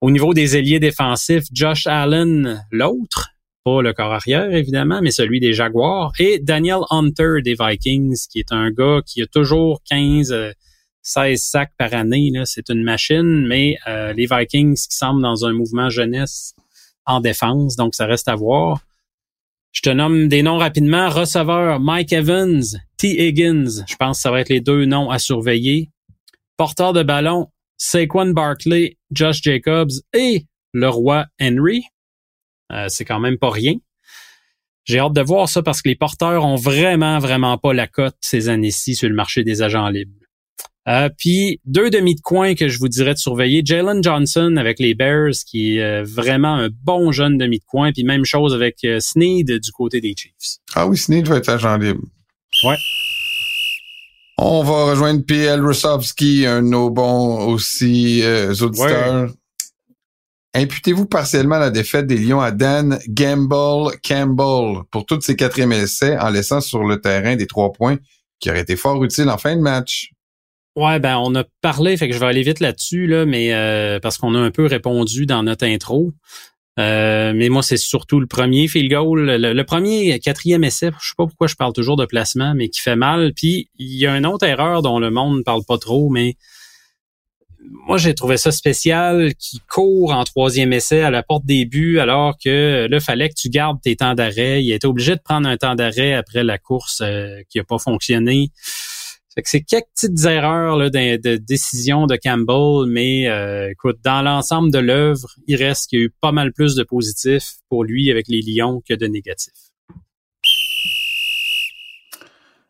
Au 0.00 0.10
niveau 0.10 0.32
des 0.32 0.56
ailiers 0.56 0.80
défensifs, 0.80 1.44
Josh 1.52 1.86
Allen, 1.86 2.64
l'autre, 2.70 3.32
pas 3.62 3.82
le 3.82 3.92
corps 3.92 4.14
arrière 4.14 4.50
évidemment, 4.50 5.02
mais 5.02 5.10
celui 5.10 5.40
des 5.40 5.52
Jaguars, 5.52 6.12
et 6.18 6.38
Daniel 6.38 6.80
Hunter 6.88 7.42
des 7.44 7.54
Vikings, 7.54 8.16
qui 8.32 8.38
est 8.38 8.52
un 8.52 8.70
gars 8.70 9.02
qui 9.04 9.20
a 9.20 9.26
toujours 9.26 9.82
15 9.90 10.34
16 11.06 11.40
sacs 11.40 11.72
par 11.78 11.94
année, 11.94 12.32
c'est 12.46 12.68
une 12.68 12.82
machine, 12.82 13.46
mais 13.46 13.76
euh, 13.86 14.12
les 14.12 14.26
Vikings 14.26 14.74
qui 14.74 14.96
semblent 14.96 15.22
dans 15.22 15.46
un 15.46 15.52
mouvement 15.52 15.88
jeunesse 15.88 16.52
en 17.04 17.20
défense, 17.20 17.76
donc 17.76 17.94
ça 17.94 18.06
reste 18.06 18.26
à 18.26 18.34
voir. 18.34 18.80
Je 19.70 19.82
te 19.82 19.90
nomme 19.90 20.26
des 20.26 20.42
noms 20.42 20.58
rapidement. 20.58 21.08
Receveur, 21.08 21.78
Mike 21.78 22.12
Evans, 22.12 22.64
T. 22.96 23.24
Higgins. 23.24 23.84
Je 23.86 23.94
pense 23.94 24.18
que 24.18 24.22
ça 24.22 24.32
va 24.32 24.40
être 24.40 24.48
les 24.48 24.60
deux 24.60 24.84
noms 24.84 25.08
à 25.08 25.20
surveiller. 25.20 25.90
Porteur 26.56 26.92
de 26.92 27.04
ballon, 27.04 27.52
Saquon 27.76 28.32
Barkley 28.32 28.96
Josh 29.12 29.42
Jacobs 29.42 29.92
et 30.12 30.46
le 30.72 30.88
roi 30.88 31.26
Henry. 31.40 31.84
Euh, 32.72 32.86
c'est 32.88 33.04
quand 33.04 33.20
même 33.20 33.38
pas 33.38 33.50
rien. 33.50 33.74
J'ai 34.86 34.98
hâte 34.98 35.12
de 35.12 35.22
voir 35.22 35.48
ça 35.48 35.62
parce 35.62 35.82
que 35.82 35.88
les 35.88 35.96
porteurs 35.96 36.44
ont 36.44 36.56
vraiment, 36.56 37.20
vraiment 37.20 37.58
pas 37.58 37.72
la 37.72 37.86
cote 37.86 38.16
ces 38.22 38.48
années-ci 38.48 38.96
sur 38.96 39.08
le 39.08 39.14
marché 39.14 39.44
des 39.44 39.62
agents 39.62 39.88
libres. 39.88 40.25
Euh, 40.88 41.08
puis 41.16 41.60
deux 41.64 41.90
demi 41.90 42.14
de 42.14 42.20
coin 42.20 42.54
que 42.54 42.68
je 42.68 42.78
vous 42.78 42.88
dirais 42.88 43.14
de 43.14 43.18
surveiller. 43.18 43.62
Jalen 43.64 44.02
Johnson 44.02 44.54
avec 44.56 44.78
les 44.78 44.94
Bears, 44.94 45.34
qui 45.46 45.76
est 45.76 45.82
euh, 45.82 46.04
vraiment 46.04 46.54
un 46.54 46.68
bon 46.84 47.10
jeune 47.10 47.38
demi 47.38 47.58
de 47.58 47.64
coin. 47.64 47.92
Puis 47.92 48.04
même 48.04 48.24
chose 48.24 48.54
avec 48.54 48.78
euh, 48.84 49.00
Sneed 49.00 49.58
du 49.58 49.72
côté 49.72 50.00
des 50.00 50.14
Chiefs. 50.16 50.58
Ah 50.74 50.86
oui, 50.86 50.96
Sneed 50.96 51.26
va 51.26 51.38
être 51.38 51.48
agent 51.48 51.76
libre. 51.78 52.02
Ouais. 52.64 52.76
On 54.38 54.62
va 54.62 54.84
rejoindre 54.90 55.24
PL 55.24 55.60
Rosovski, 55.60 56.46
un 56.46 56.62
de 56.62 56.68
nos 56.68 56.90
bons 56.90 57.46
aussi 57.46 58.22
auditeurs. 58.60 59.30
Imputez-vous 60.52 61.06
partiellement 61.06 61.58
la 61.58 61.70
défaite 61.70 62.06
des 62.06 62.18
Lions 62.18 62.40
à 62.40 62.50
Dan 62.50 62.98
Gamble 63.08 63.96
Campbell 64.06 64.84
pour 64.90 65.06
toutes 65.06 65.22
ses 65.22 65.36
quatrièmes 65.36 65.72
essais 65.72 66.18
en 66.18 66.30
laissant 66.30 66.60
sur 66.60 66.84
le 66.84 67.00
terrain 67.00 67.36
des 67.36 67.46
trois 67.46 67.72
points 67.72 67.98
qui 68.40 68.50
auraient 68.50 68.60
été 68.60 68.76
fort 68.76 69.02
utiles 69.02 69.28
en 69.28 69.38
fin 69.38 69.56
de 69.56 69.60
match. 69.60 70.10
Ouais, 70.76 70.98
ben 71.00 71.16
on 71.16 71.34
a 71.34 71.44
parlé, 71.62 71.96
fait 71.96 72.06
que 72.06 72.14
je 72.14 72.20
vais 72.20 72.26
aller 72.26 72.42
vite 72.42 72.60
là-dessus, 72.60 73.06
là, 73.06 73.24
mais 73.24 73.54
euh, 73.54 73.98
parce 73.98 74.18
qu'on 74.18 74.34
a 74.34 74.38
un 74.38 74.50
peu 74.50 74.66
répondu 74.66 75.24
dans 75.24 75.42
notre 75.42 75.64
intro. 75.64 76.12
Euh, 76.78 77.32
mais 77.34 77.48
moi, 77.48 77.62
c'est 77.62 77.78
surtout 77.78 78.20
le 78.20 78.26
premier 78.26 78.68
field 78.68 78.90
goal, 78.90 79.24
le, 79.24 79.62
premier 79.64 80.18
quatrième 80.20 80.64
essai. 80.64 80.90
Je 81.00 81.08
sais 81.08 81.14
pas 81.16 81.24
pourquoi 81.24 81.46
je 81.46 81.54
parle 81.54 81.72
toujours 81.72 81.96
de 81.96 82.04
placement, 82.04 82.54
mais 82.54 82.68
qui 82.68 82.82
fait 82.82 82.96
mal. 82.96 83.32
Puis 83.34 83.70
il 83.78 83.96
y 83.96 84.06
a 84.06 84.14
une 84.18 84.26
autre 84.26 84.44
erreur 84.44 84.82
dont 84.82 84.98
le 84.98 85.10
monde 85.10 85.38
ne 85.38 85.42
parle 85.42 85.64
pas 85.66 85.78
trop, 85.78 86.10
mais 86.10 86.36
moi 87.88 87.96
j'ai 87.96 88.14
trouvé 88.14 88.36
ça 88.36 88.52
spécial 88.52 89.34
qui 89.36 89.60
court 89.68 90.12
en 90.12 90.24
troisième 90.24 90.72
essai 90.74 91.00
à 91.00 91.10
la 91.10 91.22
porte 91.22 91.44
des 91.46 91.64
buts 91.64 91.98
alors 91.98 92.36
que 92.38 92.86
là 92.88 93.00
fallait 93.00 93.28
que 93.28 93.34
tu 93.34 93.48
gardes 93.48 93.80
tes 93.80 93.96
temps 93.96 94.14
d'arrêt. 94.14 94.62
Il 94.62 94.70
était 94.70 94.86
obligé 94.86 95.16
de 95.16 95.20
prendre 95.24 95.48
un 95.48 95.56
temps 95.56 95.74
d'arrêt 95.74 96.12
après 96.12 96.44
la 96.44 96.58
course 96.58 97.00
euh, 97.02 97.40
qui 97.48 97.58
a 97.58 97.64
pas 97.64 97.78
fonctionné 97.78 98.50
c'est 99.44 99.60
quelques 99.60 99.86
petites 99.94 100.24
erreurs 100.24 100.76
là, 100.76 100.88
de, 100.88 101.36
décision 101.36 102.06
de 102.06 102.16
Campbell, 102.16 102.90
mais 102.90 103.28
euh, 103.28 103.70
écoute, 103.70 103.98
dans 104.02 104.22
l'ensemble 104.22 104.72
de 104.72 104.78
l'œuvre, 104.78 105.28
il 105.46 105.56
reste 105.56 105.88
qu'il 105.88 105.98
y 105.98 106.02
a 106.02 106.04
eu 106.06 106.14
pas 106.20 106.32
mal 106.32 106.52
plus 106.52 106.74
de 106.74 106.82
positifs 106.82 107.56
pour 107.68 107.84
lui 107.84 108.10
avec 108.10 108.28
les 108.28 108.40
Lions 108.40 108.82
que 108.88 108.94
de 108.94 109.06
négatifs. 109.06 109.52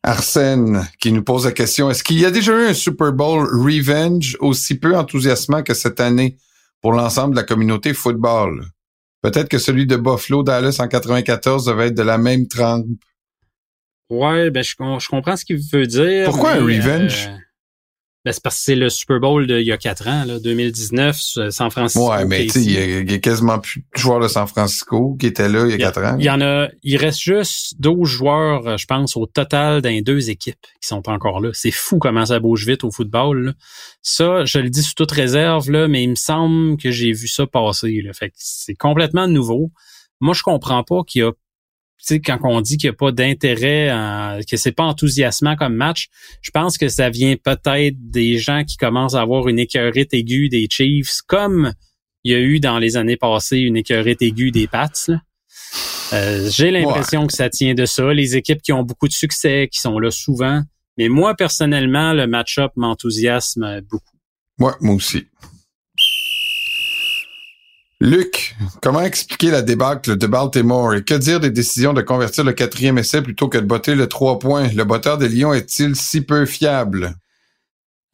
Arsène 0.02 0.88
qui 1.00 1.10
nous 1.10 1.24
pose 1.24 1.46
la 1.46 1.52
question, 1.52 1.90
est-ce 1.90 2.04
qu'il 2.04 2.20
y 2.20 2.24
a 2.24 2.30
déjà 2.30 2.52
eu 2.52 2.66
un 2.66 2.74
Super 2.74 3.12
Bowl 3.12 3.44
revenge 3.44 4.36
aussi 4.40 4.78
peu 4.78 4.96
enthousiasmant 4.96 5.62
que 5.62 5.74
cette 5.74 5.98
année 5.98 6.36
pour 6.80 6.92
l'ensemble 6.92 7.34
de 7.34 7.40
la 7.40 7.44
communauté 7.44 7.92
football? 7.92 8.66
Peut-être 9.22 9.48
que 9.48 9.58
celui 9.58 9.86
de 9.86 9.96
Buffalo 9.96 10.44
Dallas 10.44 10.76
en 10.78 10.86
94 10.86 11.64
devait 11.64 11.88
être 11.88 11.96
de 11.96 12.02
la 12.02 12.18
même 12.18 12.46
trempe. 12.46 12.86
Ouais, 14.10 14.50
ben 14.50 14.62
je, 14.62 14.74
je 14.78 15.08
comprends 15.08 15.36
ce 15.36 15.44
qu'il 15.44 15.58
veut 15.72 15.86
dire. 15.86 16.26
Pourquoi 16.26 16.52
un 16.52 16.64
revenge? 16.64 17.28
Euh, 17.28 17.36
ben 18.26 18.32
c'est 18.32 18.42
parce 18.42 18.56
que 18.56 18.62
c'est 18.62 18.74
le 18.74 18.88
Super 18.88 19.20
Bowl 19.20 19.46
d'il 19.46 19.62
y 19.62 19.70
a 19.70 19.78
quatre 19.78 20.08
ans, 20.08 20.24
là, 20.24 20.40
2019, 20.40 21.16
San 21.50 21.70
Francisco. 21.70 22.10
Ouais, 22.10 22.24
mais 22.24 22.46
tu 22.46 22.60
sais, 22.60 22.62
il 22.64 23.08
y, 23.08 23.14
a 23.14 23.18
quasiment 23.18 23.60
plus 23.60 23.82
de 23.82 24.00
joueurs 24.00 24.18
de 24.18 24.26
San 24.26 24.48
Francisco 24.48 25.16
qui 25.18 25.26
étaient 25.26 25.48
là 25.48 25.64
il 25.66 25.70
y 25.70 25.74
a 25.74 25.78
quatre 25.78 26.02
ans. 26.02 26.16
Il 26.18 26.24
y 26.24 26.30
en 26.30 26.40
a, 26.40 26.66
il 26.82 26.96
reste 26.96 27.20
juste 27.20 27.80
12 27.80 28.08
joueurs, 28.08 28.66
euh, 28.66 28.76
je 28.76 28.86
pense, 28.86 29.16
au 29.16 29.26
total 29.26 29.80
dans 29.80 30.02
deux 30.02 30.28
équipes 30.28 30.66
qui 30.80 30.88
sont 30.88 31.08
encore 31.08 31.40
là. 31.40 31.50
C'est 31.52 31.70
fou 31.70 31.98
comment 31.98 32.26
ça 32.26 32.40
bouge 32.40 32.66
vite 32.66 32.82
au 32.82 32.90
football. 32.90 33.44
Là. 33.44 33.52
Ça, 34.02 34.44
je 34.44 34.58
le 34.58 34.70
dis 34.70 34.82
sous 34.82 34.94
toute 34.94 35.12
réserve, 35.12 35.70
là, 35.70 35.86
mais 35.86 36.02
il 36.02 36.10
me 36.10 36.16
semble 36.16 36.78
que 36.78 36.90
j'ai 36.90 37.12
vu 37.12 37.28
ça 37.28 37.46
passer. 37.46 38.02
Là. 38.02 38.12
Fait 38.12 38.30
que 38.30 38.34
c'est 38.38 38.74
complètement 38.74 39.28
nouveau. 39.28 39.70
Moi, 40.20 40.34
je 40.34 40.42
comprends 40.42 40.82
pas 40.82 41.02
qu'il 41.06 41.20
y 41.20 41.24
a 41.24 41.30
sais, 41.98 42.20
quand 42.20 42.38
on 42.44 42.60
dit 42.60 42.76
qu'il 42.76 42.88
n'y 42.88 42.94
a 42.94 42.96
pas 42.96 43.12
d'intérêt, 43.12 44.40
que 44.48 44.56
c'est 44.56 44.72
pas 44.72 44.84
enthousiasmant 44.84 45.56
comme 45.56 45.74
match, 45.74 46.08
je 46.42 46.50
pense 46.50 46.78
que 46.78 46.88
ça 46.88 47.10
vient 47.10 47.36
peut-être 47.36 47.96
des 47.98 48.38
gens 48.38 48.64
qui 48.64 48.76
commencent 48.76 49.14
à 49.14 49.20
avoir 49.20 49.48
une 49.48 49.58
écœurite 49.58 50.14
aiguë 50.14 50.48
des 50.48 50.68
Chiefs, 50.70 51.22
comme 51.26 51.72
il 52.24 52.32
y 52.32 52.34
a 52.34 52.38
eu 52.38 52.60
dans 52.60 52.78
les 52.78 52.96
années 52.96 53.16
passées 53.16 53.58
une 53.58 53.76
écœurite 53.76 54.22
aiguë 54.22 54.50
des 54.50 54.66
Pats. 54.66 54.90
Euh, 56.12 56.48
j'ai 56.50 56.70
l'impression 56.70 57.26
que 57.26 57.32
ça 57.32 57.50
tient 57.50 57.74
de 57.74 57.86
ça. 57.86 58.12
Les 58.12 58.36
équipes 58.36 58.62
qui 58.62 58.72
ont 58.72 58.82
beaucoup 58.82 59.08
de 59.08 59.12
succès, 59.12 59.68
qui 59.70 59.80
sont 59.80 59.98
là 59.98 60.10
souvent. 60.10 60.62
Mais 60.98 61.08
moi, 61.08 61.34
personnellement, 61.34 62.12
le 62.12 62.26
match-up 62.26 62.72
m'enthousiasme 62.76 63.80
beaucoup. 63.82 64.16
Ouais, 64.58 64.72
moi 64.80 64.94
aussi. 64.94 65.26
Luc, 68.00 68.54
comment 68.82 69.00
expliquer 69.00 69.50
la 69.50 69.62
débâcle 69.62 70.18
de 70.18 70.26
Baltimore 70.26 70.94
et 70.94 71.02
que 71.02 71.14
dire 71.14 71.40
des 71.40 71.50
décisions 71.50 71.94
de 71.94 72.02
convertir 72.02 72.44
le 72.44 72.52
quatrième 72.52 72.98
essai 72.98 73.22
plutôt 73.22 73.48
que 73.48 73.56
de 73.56 73.64
botter 73.64 73.94
le 73.94 74.06
trois 74.06 74.38
points? 74.38 74.68
Le 74.74 74.84
botteur 74.84 75.16
des 75.16 75.30
Lions 75.30 75.54
est-il 75.54 75.96
si 75.96 76.20
peu 76.20 76.44
fiable? 76.44 77.14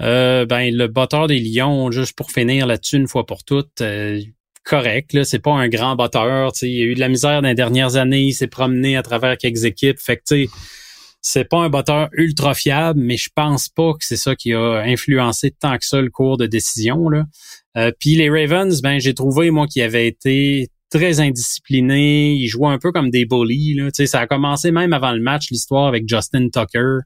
Euh, 0.00 0.46
ben, 0.46 0.72
le 0.72 0.86
botteur 0.86 1.26
des 1.26 1.40
Lions, 1.40 1.90
juste 1.90 2.16
pour 2.16 2.30
finir 2.30 2.66
là-dessus 2.66 2.96
une 2.96 3.08
fois 3.08 3.26
pour 3.26 3.42
toutes, 3.42 3.80
euh, 3.80 4.20
correct. 4.64 5.14
Là, 5.14 5.24
c'est 5.24 5.40
pas 5.40 5.52
un 5.52 5.68
grand 5.68 5.96
botteur. 5.96 6.52
Il 6.62 6.82
a 6.82 6.84
eu 6.84 6.94
de 6.94 7.00
la 7.00 7.08
misère 7.08 7.42
dans 7.42 7.48
les 7.48 7.54
dernières 7.54 7.96
années. 7.96 8.22
Il 8.22 8.32
s'est 8.34 8.46
promené 8.46 8.96
à 8.96 9.02
travers 9.02 9.36
quelques 9.36 9.64
équipes. 9.64 9.98
Fait 9.98 10.16
que, 10.16 10.46
c'est 11.22 11.44
pas 11.44 11.58
un 11.58 11.70
botteur 11.70 12.08
ultra 12.12 12.52
fiable, 12.52 13.00
mais 13.00 13.16
je 13.16 13.30
pense 13.34 13.68
pas 13.68 13.92
que 13.92 14.04
c'est 14.04 14.16
ça 14.16 14.34
qui 14.34 14.52
a 14.52 14.80
influencé 14.80 15.52
tant 15.52 15.78
que 15.78 15.86
ça 15.86 16.02
le 16.02 16.10
cours 16.10 16.36
de 16.36 16.46
décision. 16.46 17.08
Là. 17.08 17.24
Euh, 17.76 17.92
Puis 17.98 18.16
les 18.16 18.28
Ravens, 18.28 18.82
ben 18.82 18.98
j'ai 18.98 19.14
trouvé 19.14 19.52
moi 19.52 19.68
qui 19.68 19.80
avait 19.80 20.08
été 20.08 20.68
très 20.90 21.20
indiscipliné. 21.20 22.34
Ils 22.34 22.48
jouaient 22.48 22.72
un 22.72 22.78
peu 22.78 22.90
comme 22.90 23.08
des 23.08 23.24
bullies. 23.24 23.74
Là. 23.74 23.88
ça 23.92 24.20
a 24.20 24.26
commencé 24.26 24.72
même 24.72 24.92
avant 24.92 25.12
le 25.12 25.22
match 25.22 25.50
l'histoire 25.50 25.86
avec 25.86 26.08
Justin 26.08 26.48
Tucker 26.48 26.98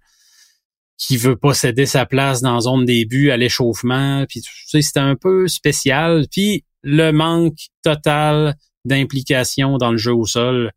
qui 0.99 1.19
veut 1.19 1.37
pas 1.37 1.53
céder 1.53 1.85
sa 1.85 2.07
place 2.07 2.41
dans 2.41 2.55
la 2.55 2.61
zone 2.61 2.87
début 2.87 3.31
à 3.31 3.37
l'échauffement. 3.37 4.25
Puis 4.27 4.43
c'était 4.67 4.99
un 4.99 5.15
peu 5.15 5.47
spécial. 5.47 6.27
Puis 6.33 6.65
le 6.83 7.11
manque 7.11 7.59
total 7.83 8.57
d'implication 8.87 9.77
dans 9.77 9.91
le 9.91 9.99
jeu 9.99 10.15
au 10.15 10.25
sol 10.25 10.73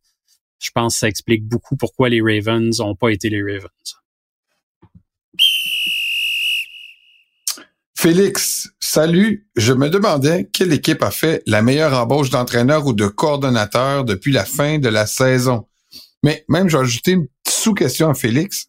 je 0.59 0.69
pense 0.73 0.95
que 0.95 0.99
ça 0.99 1.07
explique 1.07 1.47
beaucoup 1.47 1.75
pourquoi 1.75 2.09
les 2.09 2.21
Ravens 2.21 2.79
n'ont 2.79 2.95
pas 2.95 3.09
été 3.09 3.29
les 3.29 3.41
Ravens. 3.41 3.69
Félix, 7.97 8.69
salut. 8.79 9.49
Je 9.57 9.73
me 9.73 9.89
demandais 9.89 10.49
quelle 10.53 10.71
équipe 10.71 11.03
a 11.03 11.11
fait 11.11 11.43
la 11.45 11.61
meilleure 11.61 11.93
embauche 11.93 12.29
d'entraîneur 12.29 12.85
ou 12.85 12.93
de 12.93 13.07
coordonnateur 13.07 14.05
depuis 14.05 14.31
la 14.31 14.45
fin 14.45 14.79
de 14.79 14.87
la 14.87 15.05
saison. 15.05 15.67
Mais 16.23 16.45
même, 16.47 16.69
j'ai 16.69 16.77
ajouté 16.77 17.11
une 17.11 17.27
sous-question 17.45 18.09
à 18.09 18.13
Félix. 18.13 18.67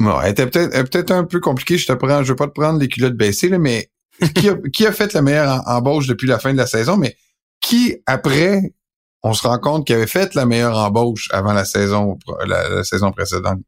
Bon, 0.00 0.20
était 0.20 0.46
peut-être 0.46 1.12
un 1.12 1.24
peu 1.24 1.40
compliquée. 1.40 1.78
Je 1.78 1.86
te 1.86 1.92
prends, 1.92 2.22
je 2.22 2.28
veux 2.28 2.36
pas 2.36 2.46
te 2.46 2.52
prendre 2.52 2.78
les 2.78 2.88
culottes 2.88 3.16
baissées, 3.16 3.48
mais 3.58 3.90
qui 4.72 4.86
a 4.86 4.92
fait 4.92 5.12
la 5.14 5.22
meilleure 5.22 5.62
embauche 5.66 6.06
depuis 6.06 6.28
la 6.28 6.38
fin 6.38 6.52
de 6.52 6.58
la 6.58 6.66
saison? 6.66 6.98
Mais 6.98 7.16
qui, 7.60 7.96
après 8.04 8.74
on 9.24 9.32
se 9.32 9.46
rend 9.48 9.58
compte 9.58 9.86
qu'il 9.86 9.96
avait 9.96 10.06
fait 10.06 10.34
la 10.34 10.44
meilleure 10.44 10.76
embauche 10.76 11.28
avant 11.32 11.54
la 11.54 11.64
saison, 11.64 12.18
la, 12.46 12.84
saison 12.84 13.10
précédente. 13.10 13.64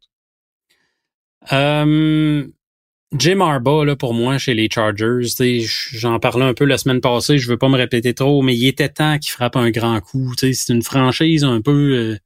Euh, 1.51 2.47
Jim 3.17 3.41
Harbaugh, 3.41 3.85
là, 3.85 3.97
pour 3.97 4.13
moi, 4.13 4.37
chez 4.37 4.53
les 4.53 4.69
Chargers, 4.71 5.23
j'en 5.93 6.21
parlais 6.21 6.45
un 6.45 6.53
peu 6.53 6.67
la 6.67 6.77
semaine 6.77 7.01
passée, 7.01 7.39
je 7.39 7.49
veux 7.49 7.57
pas 7.57 7.71
me 7.71 7.77
répéter 7.79 8.13
trop, 8.13 8.43
mais 8.43 8.55
il 8.55 8.67
était 8.67 8.91
temps 8.91 9.19
qu'il 9.19 9.31
frappe 9.31 9.57
un 9.57 9.71
grand 9.71 9.99
coup. 10.01 10.35
C'est 10.37 10.69
une 10.69 10.83
franchise 10.83 11.43
un 11.43 11.63
peu 11.63 11.73
euh, 11.73 12.19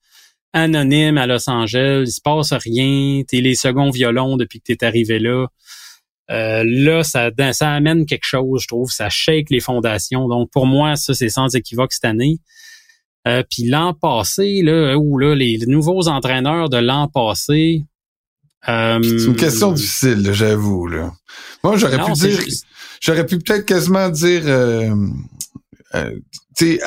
anonyme 0.53 1.17
à 1.17 1.29
Los 1.29 1.49
Angeles, 1.49 2.07
il 2.07 2.13
se 2.13 2.21
passe 2.21 2.53
rien, 2.53 3.23
t'es 3.29 3.41
les 3.41 3.55
seconds 3.55 3.91
violons 3.91 4.39
depuis 4.39 4.61
que 4.61 4.73
t'es 4.73 4.85
arrivé 4.85 5.21
là. 5.21 5.47
Euh, 6.33 6.65
là, 6.67 7.05
ça, 7.05 7.31
ça 7.53 7.71
amène 7.71 8.07
quelque 8.07 8.27
chose, 8.27 8.63
je 8.63 8.67
trouve, 8.67 8.91
ça 8.91 9.09
shake 9.09 9.51
les 9.51 9.61
fondations. 9.61 10.27
Donc, 10.27 10.51
pour 10.51 10.67
moi, 10.67 10.97
ça, 10.97 11.15
c'est 11.15 11.29
sans 11.29 11.55
équivoque 11.55 11.93
cette 11.93 12.05
année. 12.05 12.41
Euh, 13.29 13.43
puis 13.49 13.65
l'an 13.65 13.93
passé, 13.93 14.62
là, 14.62 14.97
où 14.97 15.19
là, 15.19 15.35
les 15.35 15.59
nouveaux 15.67 16.09
entraîneurs 16.09 16.71
de 16.71 16.79
l'an 16.79 17.09
passé. 17.09 17.85
Euh, 18.69 18.99
c'est 19.03 19.27
une 19.27 19.37
question 19.37 19.73
difficile, 19.73 20.31
j'avoue. 20.33 20.87
Là. 20.87 21.12
Moi, 21.62 21.77
j'aurais 21.77 22.03
pu 22.05 22.12
dire. 22.12 22.41
J'aurais 23.00 23.25
pu 23.25 23.39
peut-être 23.39 23.65
quasiment 23.65 24.11
dire 24.11 24.43
euh, 24.45 24.95
euh 25.95 26.19
tu 26.57 26.79
sais, 26.79 26.81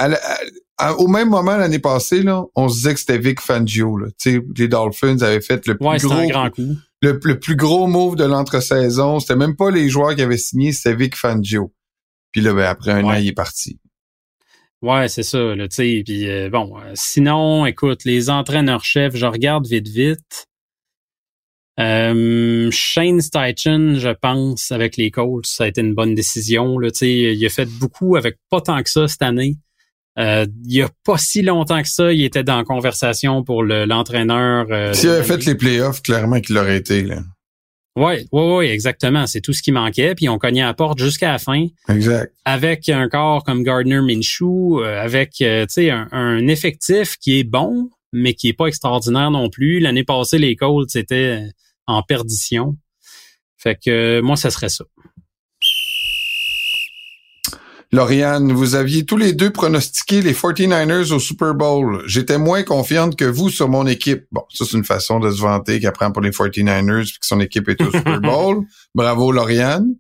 au 0.98 1.08
même 1.08 1.30
moment 1.30 1.58
l'année 1.58 1.80
passée, 1.80 2.22
là, 2.22 2.44
on 2.56 2.70
se 2.70 2.75
disait 2.75 2.94
que 2.94 3.00
c'était 3.00 3.18
Vic 3.18 3.40
Fangio. 3.40 3.98
Là. 3.98 4.08
Les 4.58 4.68
Dolphins 4.68 5.18
avaient 5.22 5.42
fait 5.42 5.66
le 5.66 5.78
plus 5.78 6.08
gros. 6.08 6.28
grand 6.28 6.50
coup. 6.52 6.75
Le, 7.02 7.20
plus 7.20 7.56
gros 7.56 7.88
move 7.88 8.16
de 8.16 8.24
l'entre-saison. 8.24 9.20
C'était 9.20 9.36
même 9.36 9.56
pas 9.56 9.72
les 9.72 9.90
joueurs 9.90 10.16
qui 10.16 10.22
avaient 10.22 10.38
signé, 10.38 10.72
c'était 10.72 10.96
Vic 10.96 11.16
Fangio. 11.16 11.74
Puis 12.32 12.42
là, 12.42 12.54
ben, 12.54 12.66
après 12.66 12.92
un 12.92 13.04
an, 13.04 13.13
il 13.13 13.28
est 13.28 13.34
parti. 13.34 13.80
Ouais, 14.84 15.08
c'est 15.08 15.24
ça, 15.24 15.56
là, 15.56 15.68
tu 15.70 15.75
sais. 15.75 16.04
Puis 16.06 16.30
euh, 16.30 16.50
bon, 16.50 16.78
euh, 16.78 16.92
sinon, 16.94 17.66
écoute, 17.66 18.04
les 18.04 18.30
entraîneurs-chefs, 18.30 19.16
je 19.16 19.25
regarde 19.25 19.66
vite, 19.66 19.88
vite. 19.88 20.46
Euh, 21.80 22.70
Shane 22.70 23.22
Steichen, 23.22 23.98
je 23.98 24.10
pense, 24.10 24.72
avec 24.74 24.98
les 24.98 25.10
Colts, 25.10 25.46
ça 25.46 25.63
a 25.63 25.68
été 25.68 25.80
une 25.80 25.96
bonne 25.96 26.13
décision. 26.16 26.78
Là, 26.78 26.90
il 27.02 27.46
a 27.46 27.50
fait 27.50 27.66
beaucoup 27.80 28.18
avec 28.18 28.36
pas 28.50 28.60
tant 28.60 28.84
que 28.84 28.90
ça 28.90 29.08
cette 29.08 29.22
année. 29.22 29.56
Euh, 30.20 30.46
il 30.66 30.75
y 30.75 30.82
a 30.82 30.90
pas 31.06 31.18
si 31.18 31.42
longtemps 31.42 31.82
que 31.82 31.88
ça, 31.88 32.12
il 32.12 32.24
était 32.24 32.44
dans 32.44 32.63
conversation 32.66 33.44
pour 33.44 33.63
l'entraîneur. 33.63 34.68
Euh, 34.70 34.94
S'il 34.94 35.10
avait 35.10 35.24
fait 35.24 35.46
les 35.46 35.56
playoffs, 35.56 36.02
clairement 36.02 36.40
qu'il 36.42 36.58
aurait 36.58 36.78
été. 36.78 37.04
Là. 37.04 37.22
Oui, 37.96 38.28
oui, 38.32 38.42
oui, 38.58 38.66
exactement. 38.68 39.28
C'est 39.28 39.42
tout 39.42 39.54
ce 39.54 39.62
qui 39.62 39.72
manquait. 39.72 40.16
Puis 40.16 40.28
on 40.28 40.40
cognait 40.40 40.64
à 40.64 40.68
la 40.68 40.74
porte 40.74 40.98
jusqu'à 40.98 41.34
la 41.34 41.38
fin. 41.38 41.68
Exact. 41.90 42.34
Avec 42.44 42.90
un 42.90 43.08
corps 43.08 43.44
comme 43.44 43.64
Gardner 43.64 44.02
Minshew, 44.02 44.82
euh, 44.82 45.02
avec 45.02 45.42
euh, 45.42 45.66
un, 45.78 46.08
un 46.12 46.48
effectif 46.48 47.18
qui 47.18 47.40
est 47.40 47.44
bon, 47.44 47.90
mais 48.12 48.34
qui 48.34 48.50
est 48.50 48.54
pas 48.54 48.68
extraordinaire 48.68 49.30
non 49.30 49.50
plus. 49.50 49.80
L'année 49.80 50.04
passée, 50.04 50.40
les 50.40 50.56
Colts 50.56 50.90
c'était 50.90 51.50
en 51.86 52.02
perdition. 52.02 52.78
Fait 53.58 53.78
que 53.82 54.22
moi, 54.22 54.36
ça 54.36 54.50
serait 54.50 54.70
ça. 54.70 54.86
Lauriane, 57.94 58.52
vous 58.52 58.74
aviez 58.74 59.06
tous 59.06 59.18
les 59.18 59.34
deux 59.34 59.52
pronostiqué 59.52 60.24
les 60.24 60.34
49ers 60.34 61.14
au 61.14 61.20
Super 61.20 61.54
Bowl. 61.54 62.02
J'étais 62.08 62.40
moins 62.40 62.64
confiante 62.64 63.16
que 63.16 63.24
vous 63.24 63.52
sur 63.52 63.70
mon 63.70 63.86
équipe. 63.86 64.26
Bon, 64.32 64.42
ça, 64.50 64.66
c'est 64.66 64.76
une 64.76 64.84
façon 64.84 65.20
de 65.20 65.30
se 65.30 65.40
vanter 65.40 65.80
qu'elle 65.80 65.92
prend 65.92 66.12
pour 66.12 66.24
les 66.24 66.32
49ers 66.32 67.04
et 67.04 67.20
que 67.20 67.28
son 67.28 67.40
équipe 67.40 67.70
est 67.70 67.80
au 67.84 67.92
Super 67.96 68.20
Bowl. 68.20 68.66
Bravo, 68.96 69.32
Lauriane. 69.32 69.94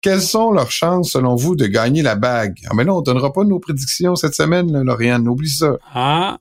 Quelles 0.00 0.20
sont 0.20 0.50
leurs 0.50 0.72
chances, 0.72 1.12
selon 1.12 1.36
vous, 1.36 1.54
de 1.54 1.68
gagner 1.68 2.02
la 2.02 2.16
bague? 2.16 2.58
Ah, 2.68 2.74
mais 2.74 2.84
non, 2.84 2.96
on 2.96 3.02
donnera 3.02 3.32
pas 3.32 3.44
nos 3.44 3.60
prédictions 3.60 4.16
cette 4.16 4.34
semaine, 4.34 4.72
là, 4.72 4.82
Lauriane. 4.82 5.28
Oublie 5.28 5.48
ça. 5.48 5.76
Ah. 5.94 6.38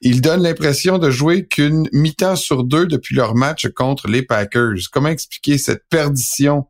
Ils 0.00 0.22
donnent 0.22 0.42
l'impression 0.42 0.98
de 0.98 1.08
jouer 1.08 1.46
qu'une 1.46 1.88
mi-temps 1.92 2.34
sur 2.34 2.64
deux 2.64 2.86
depuis 2.86 3.14
leur 3.14 3.36
match 3.36 3.68
contre 3.68 4.08
les 4.08 4.22
Packers. 4.22 4.88
Comment 4.90 5.10
expliquer 5.10 5.56
cette 5.56 5.84
perdition 5.88 6.66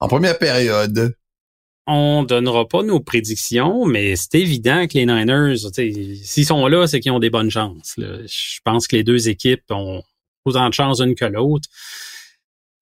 en 0.00 0.08
première 0.08 0.38
période? 0.38 1.16
On 1.86 2.24
donnera 2.24 2.66
pas 2.66 2.82
nos 2.82 3.00
prédictions, 3.00 3.86
mais 3.86 4.16
c'est 4.16 4.34
évident 4.36 4.86
que 4.86 4.94
les 4.94 5.06
Niners, 5.06 5.56
s'ils 6.22 6.46
sont 6.46 6.66
là, 6.66 6.86
c'est 6.86 7.00
qu'ils 7.00 7.12
ont 7.12 7.20
des 7.20 7.30
bonnes 7.30 7.50
chances. 7.50 7.94
Je 7.96 8.58
pense 8.64 8.88
que 8.88 8.96
les 8.96 9.04
deux 9.04 9.28
équipes 9.28 9.62
ont 9.70 10.02
autant 10.44 10.68
de 10.68 10.74
chances 10.74 11.00
l'une 11.00 11.14
que 11.14 11.24
l'autre. 11.24 11.68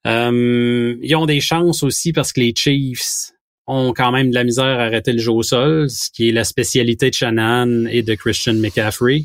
Euh, 0.06 0.96
ils 1.02 1.16
ont 1.16 1.26
des 1.26 1.40
chances 1.40 1.82
aussi 1.82 2.12
parce 2.12 2.32
que 2.32 2.40
les 2.40 2.54
Chiefs 2.56 3.32
ont 3.66 3.92
quand 3.94 4.12
même 4.12 4.30
de 4.30 4.34
la 4.34 4.44
misère 4.44 4.78
à 4.78 4.84
arrêter 4.84 5.12
le 5.12 5.18
jeu 5.18 5.32
au 5.32 5.42
sol, 5.42 5.88
ce 5.88 6.11
qui 6.11 6.28
est 6.28 6.32
la 6.32 6.44
spécialité 6.44 7.08
de 7.08 7.14
Shannon 7.14 7.87
et 7.87 8.02
de 8.02 8.14
Christian 8.14 8.54
McCaffrey. 8.54 9.25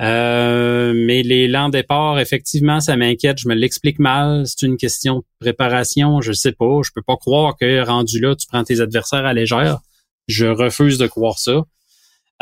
Euh, 0.00 0.92
mais 0.94 1.22
les 1.22 1.48
lents 1.48 1.70
départs, 1.70 2.20
effectivement, 2.20 2.80
ça 2.80 2.96
m'inquiète. 2.96 3.38
Je 3.38 3.48
me 3.48 3.54
l'explique 3.54 3.98
mal. 3.98 4.44
C'est 4.46 4.66
une 4.66 4.76
question 4.76 5.18
de 5.18 5.24
préparation. 5.40 6.20
Je 6.20 6.32
sais 6.32 6.52
pas. 6.52 6.80
Je 6.84 6.90
peux 6.94 7.02
pas 7.02 7.16
croire 7.16 7.56
que 7.56 7.84
rendu 7.84 8.20
là, 8.20 8.36
tu 8.36 8.46
prends 8.46 8.64
tes 8.64 8.80
adversaires 8.80 9.26
à 9.26 9.34
légère. 9.34 9.80
Je 10.28 10.46
refuse 10.46 10.98
de 10.98 11.06
croire 11.06 11.38
ça. 11.38 11.64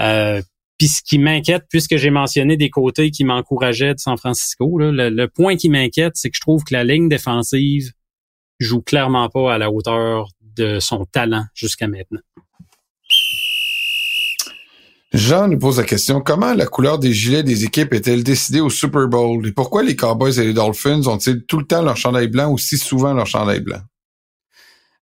Euh, 0.00 0.42
puis 0.78 0.88
ce 0.88 1.02
qui 1.02 1.18
m'inquiète, 1.18 1.64
puisque 1.70 1.96
j'ai 1.96 2.10
mentionné 2.10 2.56
des 2.56 2.68
côtés 2.68 3.10
qui 3.10 3.24
m'encourageaient 3.24 3.94
de 3.94 3.98
San 3.98 4.18
Francisco, 4.18 4.78
le, 4.78 5.26
point 5.26 5.56
qui 5.56 5.70
m'inquiète, 5.70 6.12
c'est 6.16 6.28
que 6.28 6.36
je 6.36 6.40
trouve 6.42 6.64
que 6.64 6.74
la 6.74 6.84
ligne 6.84 7.08
défensive 7.08 7.92
joue 8.58 8.82
clairement 8.82 9.28
pas 9.30 9.54
à 9.54 9.58
la 9.58 9.70
hauteur 9.70 10.28
de 10.40 10.78
son 10.78 11.06
talent 11.06 11.44
jusqu'à 11.54 11.88
maintenant. 11.88 12.20
Jean 15.16 15.48
nous 15.48 15.58
pose 15.58 15.78
la 15.78 15.84
question, 15.84 16.20
comment 16.20 16.52
la 16.52 16.66
couleur 16.66 16.98
des 16.98 17.12
gilets 17.12 17.42
des 17.42 17.64
équipes 17.64 17.94
est-elle 17.94 18.22
décidée 18.22 18.60
au 18.60 18.70
Super 18.70 19.08
Bowl? 19.08 19.46
Et 19.46 19.52
pourquoi 19.52 19.82
les 19.82 19.96
Cowboys 19.96 20.38
et 20.38 20.44
les 20.44 20.52
Dolphins 20.52 21.06
ont-ils 21.06 21.44
tout 21.44 21.58
le 21.58 21.66
temps 21.66 21.82
leur 21.82 21.96
chandail 21.96 22.28
blanc 22.28 22.50
ou 22.50 22.58
si 22.58 22.76
souvent 22.76 23.14
leur 23.14 23.26
chandail 23.26 23.60
blanc? 23.60 23.80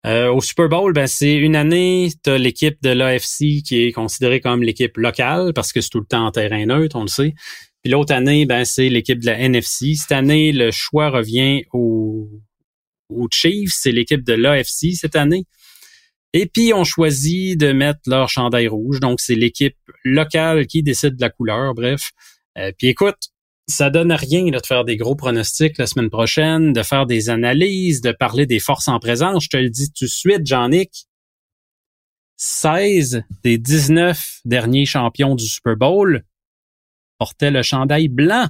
Euh, 0.05 0.31
au 0.31 0.41
Super 0.41 0.69
Bowl, 0.69 0.93
ben, 0.93 1.07
c'est 1.07 1.35
une 1.35 1.55
année, 1.55 2.09
tu 2.23 2.37
l'équipe 2.37 2.81
de 2.81 2.89
l'AFC 2.89 3.61
qui 3.63 3.83
est 3.83 3.91
considérée 3.91 4.39
comme 4.39 4.63
l'équipe 4.63 4.97
locale 4.97 5.51
parce 5.53 5.73
que 5.73 5.81
c'est 5.81 5.89
tout 5.89 5.99
le 5.99 6.05
temps 6.05 6.25
en 6.25 6.31
terrain 6.31 6.65
neutre, 6.65 6.95
on 6.95 7.03
le 7.03 7.07
sait. 7.07 7.33
Puis 7.83 7.91
l'autre 7.91 8.13
année, 8.13 8.45
ben, 8.45 8.65
c'est 8.65 8.89
l'équipe 8.89 9.19
de 9.19 9.27
la 9.27 9.37
NFC. 9.39 9.95
Cette 9.95 10.11
année, 10.11 10.51
le 10.51 10.71
choix 10.71 11.09
revient 11.09 11.63
aux, 11.73 12.29
aux 13.13 13.27
Chiefs, 13.31 13.73
c'est 13.73 13.91
l'équipe 13.91 14.23
de 14.23 14.33
l'AFC 14.33 14.95
cette 14.95 15.15
année. 15.15 15.45
Et 16.33 16.45
puis, 16.45 16.73
on 16.73 16.83
choisit 16.83 17.59
de 17.59 17.71
mettre 17.71 18.01
leur 18.05 18.29
chandail 18.29 18.67
rouge. 18.67 18.99
Donc, 18.99 19.19
c'est 19.19 19.35
l'équipe 19.35 19.77
locale 20.03 20.67
qui 20.67 20.83
décide 20.83 21.15
de 21.15 21.21
la 21.21 21.29
couleur, 21.29 21.73
bref. 21.73 22.11
Euh, 22.57 22.71
puis 22.77 22.87
écoute, 22.87 23.17
ça 23.67 23.89
donne 23.89 24.11
rien 24.11 24.45
de 24.45 24.59
faire 24.65 24.83
des 24.83 24.97
gros 24.97 25.15
pronostics 25.15 25.77
la 25.77 25.87
semaine 25.87 26.09
prochaine, 26.09 26.73
de 26.73 26.83
faire 26.83 27.05
des 27.05 27.29
analyses, 27.29 28.01
de 28.01 28.11
parler 28.11 28.45
des 28.45 28.59
forces 28.59 28.87
en 28.87 28.99
présence. 28.99 29.45
Je 29.45 29.49
te 29.49 29.57
le 29.57 29.69
dis 29.69 29.91
tout 29.91 30.05
de 30.05 30.09
suite, 30.09 30.45
Jean-Nic. 30.45 31.05
16 32.37 33.23
des 33.43 33.57
19 33.57 34.39
derniers 34.45 34.85
champions 34.85 35.35
du 35.35 35.45
Super 35.45 35.75
Bowl 35.75 36.23
portaient 37.17 37.51
le 37.51 37.61
chandail 37.61 38.07
blanc. 38.07 38.47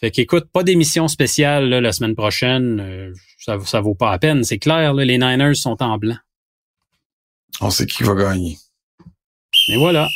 Fait 0.00 0.10
qu'écoute, 0.10 0.46
pas 0.50 0.62
d'émission 0.62 1.08
spéciale 1.08 1.68
la 1.68 1.92
semaine 1.92 2.14
prochaine. 2.14 2.80
Euh, 2.80 3.12
ça, 3.38 3.58
ça 3.64 3.80
vaut 3.82 3.94
pas 3.94 4.10
la 4.10 4.18
peine. 4.18 4.44
C'est 4.44 4.58
clair, 4.58 4.94
les 4.94 5.18
Niners 5.18 5.54
sont 5.54 5.82
en 5.82 5.98
blanc. 5.98 6.16
On 7.60 7.70
sait 7.70 7.86
qui 7.86 8.02
va 8.02 8.14
gagner. 8.14 8.56
Et 9.68 9.76
voilà. 9.76 10.08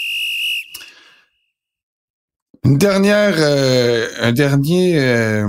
Une 2.64 2.79
dernière, 2.79 3.35
euh, 3.37 4.09
un 4.20 4.33
dernier, 4.33 4.99
euh, 4.99 5.47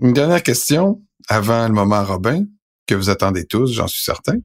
une 0.00 0.12
dernière 0.12 0.42
question 0.42 1.00
avant 1.28 1.66
le 1.66 1.72
moment 1.72 2.04
Robin 2.04 2.44
que 2.86 2.94
vous 2.94 3.08
attendez 3.08 3.46
tous, 3.46 3.72
j'en 3.72 3.86
suis 3.86 4.02
certain. 4.02 4.36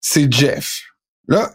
C'est 0.00 0.32
Jeff. 0.32 0.84
Là, 1.26 1.52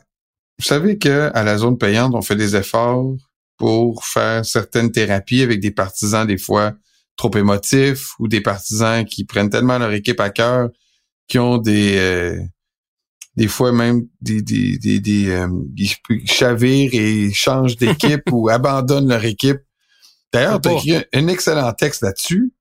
vous 0.59 0.65
savez 0.65 0.97
que 0.97 1.31
à 1.33 1.43
la 1.43 1.57
zone 1.57 1.77
payante, 1.77 2.13
on 2.13 2.21
fait 2.21 2.35
des 2.35 2.57
efforts 2.57 3.15
pour 3.57 4.05
faire 4.05 4.45
certaines 4.45 4.91
thérapies 4.91 5.41
avec 5.41 5.59
des 5.59 5.71
partisans 5.71 6.25
des 6.25 6.37
fois 6.37 6.73
trop 7.15 7.35
émotifs 7.37 8.11
ou 8.19 8.27
des 8.27 8.41
partisans 8.41 9.05
qui 9.05 9.25
prennent 9.25 9.49
tellement 9.49 9.77
leur 9.77 9.91
équipe 9.91 10.19
à 10.19 10.29
cœur 10.29 10.69
qui 11.27 11.39
ont 11.39 11.57
des 11.57 11.97
euh, 11.97 12.39
des 13.35 13.47
fois 13.47 13.71
même 13.71 14.07
des 14.21 14.41
des 14.41 14.77
des, 14.77 14.99
des 14.99 15.29
euh, 15.29 15.47
chavirent 16.25 16.93
et 16.93 17.31
changent 17.33 17.77
d'équipe 17.77 18.23
ou 18.31 18.49
abandonnent 18.49 19.09
leur 19.09 19.25
équipe. 19.25 19.61
D'ailleurs, 20.31 20.59
tu 20.59 20.69
as 20.69 20.73
écrit 20.73 21.05
un, 21.13 21.27
excellent 21.27 21.71
texte 21.73 22.01
là-dessus 22.01 22.53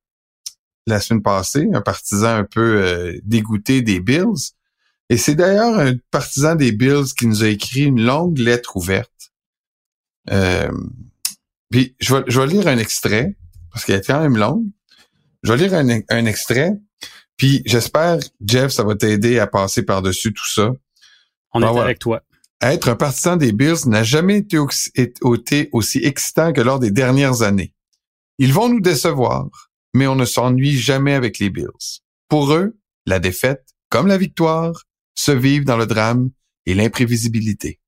la 0.87 1.01
semaine 1.01 1.23
passée, 1.23 1.69
un 1.73 1.81
partisan 1.81 2.37
un 2.37 2.45
peu 2.45 2.83
euh, 2.83 3.19
dégoûté 3.23 3.83
des 3.83 4.01
Bills. 4.01 4.53
Et 5.09 5.17
c'est 5.17 5.35
d'ailleurs 5.35 5.79
un 5.79 5.95
partisan 6.11 6.55
des 6.55 6.73
Bills 6.73 7.15
qui 7.17 7.27
nous 7.27 7.45
a 7.45 7.49
écrit 7.49 7.85
une 7.85 8.03
longue 8.03 8.39
lettre 8.39 8.77
ouverte. 8.77 9.32
Euh, 10.31 10.71
puis 11.71 11.97
je 12.01 12.15
vais, 12.15 12.25
je 12.29 12.41
vais 12.41 12.47
lire 12.47 12.67
un 12.69 12.79
extrait 12.79 13.37
parce 13.73 13.85
qu'elle 13.85 14.01
est 14.01 14.07
quand 14.07 14.21
même 14.21 14.37
longue. 14.37 14.67
Je 15.43 15.53
vais 15.53 15.69
lire 15.69 15.75
un, 15.75 16.01
un 16.09 16.27
extrait 16.27 16.79
puis 17.43 17.61
j'espère, 17.67 18.19
Jeff, 18.47 18.71
ça 18.71 18.85
va 18.85 18.95
t'aider 18.95 19.41
à 19.41 19.49
passer 19.49 19.83
par-dessus 19.83 20.33
tout 20.33 20.49
ça. 20.49 20.71
On 21.53 21.61
est 21.61 21.81
avec 21.81 21.99
toi. 21.99 22.23
Être 22.61 22.89
un 22.89 22.95
partisan 22.95 23.37
des 23.37 23.51
Bills 23.51 23.89
n'a 23.89 24.05
jamais 24.05 24.39
été 24.39 24.59
aussi, 24.59 25.99
excitant 26.05 26.53
que 26.53 26.61
lors 26.61 26.79
des 26.79 26.93
dernières 26.93 27.43
années. 27.43 27.75
Ils 28.39 28.53
vont 28.53 28.69
nous 28.69 28.81
décevoir, 28.81 29.49
mais 29.93 30.07
on 30.07 30.15
ne 30.15 30.25
s'ennuie 30.25 30.77
jamais 30.77 31.15
avec 31.15 31.41
les 31.41 31.51
Bills. 31.51 32.01
Pour 32.29 32.55
eux, 32.55 32.79
la 33.07 33.19
défaite, 33.19 33.65
comme 33.89 34.07
la 34.07 34.19
victoire, 34.19 34.85
se 35.17 35.33
vivent 35.33 35.65
dans 35.65 35.77
le 35.77 35.87
drame 35.87 36.31
et 36.67 36.75
l'imprévisibilité. 36.75 37.81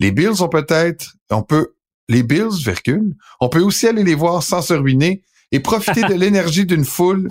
Les 0.00 0.10
Bills 0.10 0.42
ont 0.42 0.48
peut-être, 0.48 1.14
on 1.30 1.42
peut, 1.42 1.74
les 2.08 2.22
Bills, 2.22 2.62
virgule, 2.64 3.14
on 3.40 3.48
peut 3.48 3.62
aussi 3.62 3.86
aller 3.86 4.04
les 4.04 4.14
voir 4.14 4.42
sans 4.42 4.62
se 4.62 4.74
ruiner 4.74 5.22
et 5.52 5.60
profiter 5.60 6.02
de 6.02 6.14
l'énergie 6.14 6.66
d'une 6.66 6.84
foule 6.84 7.30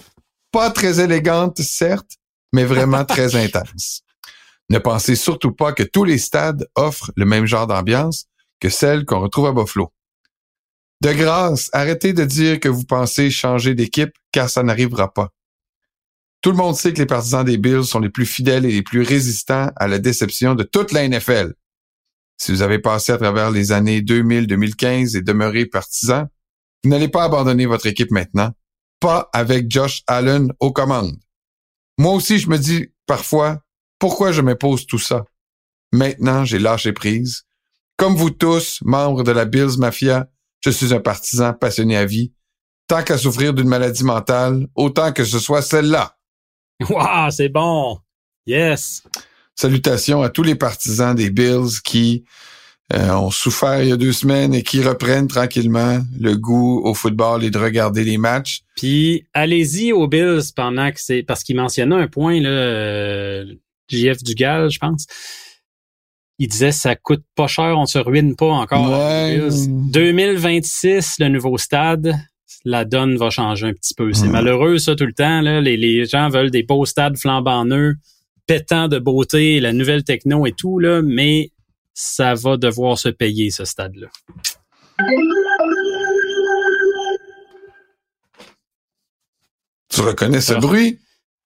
pas 0.51 0.71
très 0.71 1.01
élégante, 1.01 1.61
certes, 1.61 2.11
mais 2.53 2.63
vraiment 2.63 3.03
très 3.03 3.35
intense. 3.43 4.03
Ne 4.69 4.79
pensez 4.79 5.15
surtout 5.15 5.51
pas 5.51 5.73
que 5.73 5.83
tous 5.83 6.05
les 6.05 6.17
stades 6.17 6.67
offrent 6.75 7.11
le 7.17 7.25
même 7.25 7.45
genre 7.45 7.67
d'ambiance 7.67 8.27
que 8.59 8.69
celle 8.69 9.05
qu'on 9.05 9.19
retrouve 9.19 9.47
à 9.47 9.51
Buffalo. 9.51 9.91
De 11.01 11.11
grâce, 11.11 11.69
arrêtez 11.73 12.13
de 12.13 12.23
dire 12.23 12.59
que 12.59 12.69
vous 12.69 12.85
pensez 12.85 13.29
changer 13.29 13.75
d'équipe 13.75 14.13
car 14.31 14.49
ça 14.49 14.63
n'arrivera 14.63 15.13
pas. 15.13 15.29
Tout 16.41 16.51
le 16.51 16.57
monde 16.57 16.75
sait 16.75 16.93
que 16.93 16.99
les 16.99 17.05
partisans 17.05 17.43
des 17.43 17.57
Bills 17.57 17.83
sont 17.83 17.99
les 17.99 18.09
plus 18.09 18.25
fidèles 18.25 18.65
et 18.65 18.71
les 18.71 18.81
plus 18.81 19.01
résistants 19.01 19.71
à 19.75 19.87
la 19.87 19.99
déception 19.99 20.55
de 20.55 20.63
toute 20.63 20.93
la 20.93 21.07
NFL. 21.07 21.53
Si 22.37 22.51
vous 22.51 22.61
avez 22.61 22.79
passé 22.79 23.11
à 23.11 23.17
travers 23.17 23.51
les 23.51 23.71
années 23.71 24.01
2000-2015 24.01 25.17
et 25.17 25.21
demeuré 25.21 25.65
partisan, 25.65 26.25
vous 26.83 26.89
n'allez 26.89 27.07
pas 27.07 27.23
abandonner 27.23 27.65
votre 27.65 27.87
équipe 27.87 28.11
maintenant 28.11 28.51
pas 28.99 29.29
avec 29.33 29.69
Josh 29.69 30.01
Allen 30.07 30.51
aux 30.59 30.71
commandes. 30.71 31.17
Moi 31.97 32.13
aussi, 32.13 32.39
je 32.39 32.49
me 32.49 32.57
dis 32.57 32.87
parfois, 33.05 33.59
pourquoi 33.99 34.31
je 34.31 34.41
m'impose 34.41 34.87
tout 34.87 34.99
ça? 34.99 35.25
Maintenant, 35.91 36.43
j'ai 36.43 36.59
lâché 36.59 36.91
prise. 36.91 37.43
Comme 37.97 38.15
vous 38.15 38.31
tous, 38.31 38.79
membres 38.81 39.23
de 39.23 39.31
la 39.31 39.45
Bills 39.45 39.77
Mafia, 39.77 40.27
je 40.61 40.69
suis 40.69 40.93
un 40.93 40.99
partisan 40.99 41.53
passionné 41.53 41.95
à 41.95 42.05
vie 42.05 42.33
tant 42.87 43.03
qu'à 43.03 43.17
souffrir 43.17 43.53
d'une 43.53 43.67
maladie 43.67 44.03
mentale, 44.03 44.67
autant 44.75 45.11
que 45.11 45.23
ce 45.23 45.39
soit 45.39 45.61
celle-là. 45.61 46.17
Wow, 46.89 47.29
c'est 47.31 47.49
bon. 47.49 47.99
Yes. 48.45 49.03
Salutations 49.55 50.21
à 50.21 50.29
tous 50.29 50.43
les 50.43 50.55
partisans 50.55 51.15
des 51.15 51.29
Bills 51.29 51.81
qui 51.83 52.25
euh, 52.93 53.11
ont 53.13 53.31
souffert 53.31 53.81
il 53.81 53.89
y 53.89 53.91
a 53.91 53.97
deux 53.97 54.11
semaines 54.11 54.53
et 54.53 54.61
qui 54.61 54.83
reprennent 54.83 55.27
tranquillement 55.27 56.01
le 56.19 56.35
goût 56.35 56.81
au 56.83 56.93
football 56.93 57.43
et 57.43 57.49
de 57.49 57.57
regarder 57.57 58.03
les 58.03 58.17
matchs. 58.17 58.61
Puis 58.75 59.25
allez-y 59.33 59.91
aux 59.91 60.07
Bills 60.07 60.53
pendant 60.55 60.91
que 60.91 60.99
c'est 60.99 61.23
parce 61.23 61.43
qu'il 61.43 61.55
mentionnait 61.55 61.95
un 61.95 62.07
point 62.07 62.39
là, 62.39 62.49
euh, 62.49 63.45
JF 63.89 64.23
Dugal, 64.23 64.69
je 64.69 64.77
pense. 64.77 65.07
Il 66.37 66.47
disait 66.47 66.71
ça 66.71 66.95
coûte 66.95 67.23
pas 67.35 67.47
cher, 67.47 67.75
on 67.77 67.87
se 67.87 67.97
ruine 67.97 68.35
pas 68.35 68.51
encore. 68.51 68.91
Ouais. 68.91 69.41
2026, 69.67 71.15
le 71.19 71.29
nouveau 71.29 71.57
stade, 71.57 72.15
la 72.65 72.85
donne 72.85 73.15
va 73.15 73.31
changer 73.31 73.67
un 73.67 73.73
petit 73.73 73.93
peu. 73.93 74.13
C'est 74.13 74.27
malheureux 74.27 74.77
ça 74.77 74.95
tout 74.95 75.05
le 75.05 75.13
temps. 75.13 75.41
Là. 75.41 75.61
Les, 75.61 75.77
les 75.77 76.05
gens 76.05 76.29
veulent 76.29 76.51
des 76.51 76.63
beaux 76.63 76.85
stades 76.85 77.17
flambant 77.17 77.65
neufs, 77.65 77.95
pétants 78.47 78.87
de 78.87 78.99
beauté, 78.99 79.59
la 79.59 79.73
nouvelle 79.73 80.03
techno 80.03 80.45
et 80.45 80.51
tout 80.51 80.79
là, 80.79 81.01
mais 81.01 81.51
ça 81.93 82.33
va 82.33 82.57
devoir 82.57 82.97
se 82.97 83.09
payer 83.09 83.49
ce 83.51 83.65
stade-là. 83.65 84.07
Tu 89.89 90.01
reconnais 90.01 90.41
ce 90.41 90.51
Alors. 90.51 90.61
bruit? 90.61 90.99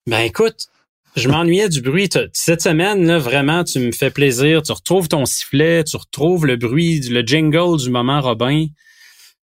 Ben 0.07 0.21
écoute, 0.21 0.67
je 1.15 1.29
m'ennuyais 1.29 1.69
du 1.69 1.81
bruit. 1.81 2.09
Cette 2.33 2.61
semaine, 2.61 3.05
là, 3.05 3.19
vraiment, 3.19 3.63
tu 3.63 3.79
me 3.79 3.91
fais 3.91 4.09
plaisir. 4.09 4.63
Tu 4.63 4.71
retrouves 4.71 5.07
ton 5.07 5.25
sifflet, 5.25 5.83
tu 5.83 5.97
retrouves 5.97 6.45
le 6.45 6.55
bruit, 6.55 6.99
le 7.09 7.21
jingle 7.21 7.77
du 7.77 7.89
moment 7.89 8.21
Robin. 8.21 8.65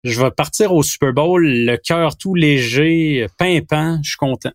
Je 0.04 0.22
vais 0.22 0.32
partir 0.32 0.74
au 0.74 0.84
Super 0.84 1.14
Bowl, 1.14 1.46
le 1.46 1.78
cœur 1.78 2.18
tout 2.18 2.36
léger, 2.36 3.28
pimpant. 3.38 4.00
Je 4.04 4.10
suis 4.10 4.18
content. 4.18 4.52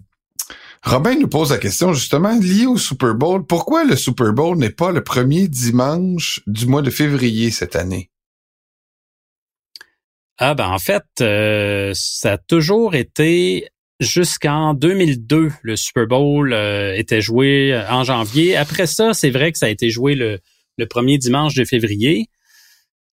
Robin 0.83 1.17
nous 1.19 1.29
pose 1.29 1.51
la 1.51 1.59
question 1.59 1.93
justement 1.93 2.39
liée 2.39 2.67
au 2.67 2.79
Super 2.79 3.15
Bowl. 3.15 3.45
Pourquoi 3.47 3.85
le 3.85 3.97
Super 3.97 4.33
Bowl 4.33 4.57
n'est 4.57 4.71
pas 4.71 4.93
le 4.93 5.03
premier 5.03 5.49
dimanche 5.49 6.41
du 6.47 6.67
mois 6.67 6.83
de 6.83 6.91
février 6.91 7.51
cette 7.51 7.77
année? 7.77 8.11
Ah 10.39 10.55
ben 10.55 10.69
en 10.69 10.79
fait, 10.79 11.05
euh, 11.21 11.93
ça 11.95 12.35
a 12.35 12.39
toujours 12.39 12.95
été 12.95 13.69
jusqu'en 14.01 14.75
2002, 14.75 15.51
le 15.63 15.77
Super 15.77 16.07
Bowl 16.07 16.53
euh, 16.53 16.95
était 16.95 17.23
joué 17.23 17.83
en 17.89 18.05
janvier. 18.05 18.55
Après 18.57 18.87
ça, 18.87 19.15
c'est 19.15 19.31
vrai 19.31 19.53
que 19.53 19.59
ça 19.59 19.67
a 19.67 19.71
été 19.71 19.89
joué 19.89 20.15
le, 20.15 20.41
le 20.77 20.87
premier 20.87 21.19
dimanche 21.19 21.55
de 21.55 21.65
février. 21.65 22.29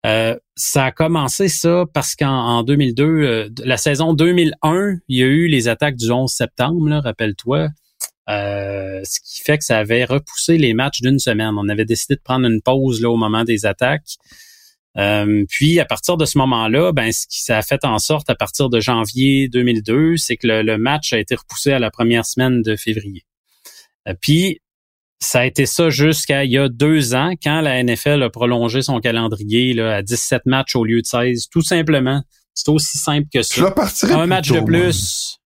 Euh, 0.06 0.36
ça 0.56 0.86
a 0.86 0.92
commencé 0.92 1.48
ça 1.48 1.86
parce 1.94 2.16
qu'en 2.16 2.28
en 2.28 2.64
2002, 2.64 3.04
euh, 3.04 3.50
la 3.64 3.78
saison 3.78 4.14
2001, 4.14 4.98
il 5.08 5.18
y 5.18 5.24
a 5.24 5.26
eu 5.26 5.48
les 5.48 5.68
attaques 5.70 5.96
du 5.96 6.12
11 6.12 6.30
septembre, 6.30 7.02
rappelle-toi. 7.04 7.70
Euh, 8.30 9.02
ce 9.04 9.20
qui 9.20 9.42
fait 9.42 9.58
que 9.58 9.64
ça 9.64 9.80
avait 9.80 10.06
repoussé 10.06 10.58
les 10.58 10.74
matchs 10.74 11.02
d'une 11.02 11.20
semaine. 11.20 11.56
On 11.58 11.68
avait 11.70 11.86
décidé 11.86 12.16
de 12.16 12.22
prendre 12.22 12.48
une 12.48 12.62
pause 12.62 13.02
là 13.02 13.10
au 13.10 13.18
moment 13.18 13.44
des 13.44 13.66
attaques. 13.66 14.18
Euh, 14.98 15.44
puis 15.50 15.80
à 15.80 15.86
partir 15.86 16.18
de 16.18 16.26
ce 16.26 16.38
moment-là, 16.38 16.92
ben 16.92 17.12
ce 17.12 17.26
qui 17.28 17.42
ça 17.42 17.58
a 17.58 17.62
fait 17.62 17.84
en 17.84 17.98
sorte 17.98 18.30
à 18.30 18.36
partir 18.36 18.70
de 18.70 18.80
janvier 18.80 19.48
2002, 19.50 20.18
c'est 20.18 20.38
que 20.38 20.48
le, 20.48 20.62
le 20.62 20.78
match 20.78 21.14
a 21.14 21.20
été 21.20 21.36
repoussé 21.36 21.72
à 21.72 21.80
la 21.80 21.90
première 21.90 22.26
semaine 22.26 22.62
de 22.62 22.76
février. 22.76 23.26
Euh, 24.08 24.14
puis 24.20 24.60
ça 25.24 25.40
a 25.42 25.46
été 25.46 25.66
ça 25.66 25.90
jusqu'à 25.90 26.44
il 26.44 26.52
y 26.52 26.58
a 26.58 26.70
deux 26.70 27.16
ans, 27.16 27.32
quand 27.42 27.62
la 27.62 27.82
NFL 27.84 28.22
a 28.24 28.30
prolongé 28.30 28.82
son 28.82 29.00
calendrier 29.00 29.74
là, 29.74 29.96
à 29.98 30.02
17 30.02 30.42
matchs 30.46 30.76
au 30.76 30.84
lieu 30.84 31.02
de 31.02 31.06
16. 31.08 31.48
Tout 31.52 31.62
simplement. 31.62 32.22
C'est 32.54 32.70
aussi 32.70 32.98
simple 32.98 33.28
que 33.34 33.42
ça. 33.42 33.62
la 33.62 33.72
partirais 33.72 34.14
Un 34.14 34.28
match 34.28 34.48
tôt, 34.50 34.56
de 34.56 34.60
moi. 34.60 34.68
plus. 34.68 35.40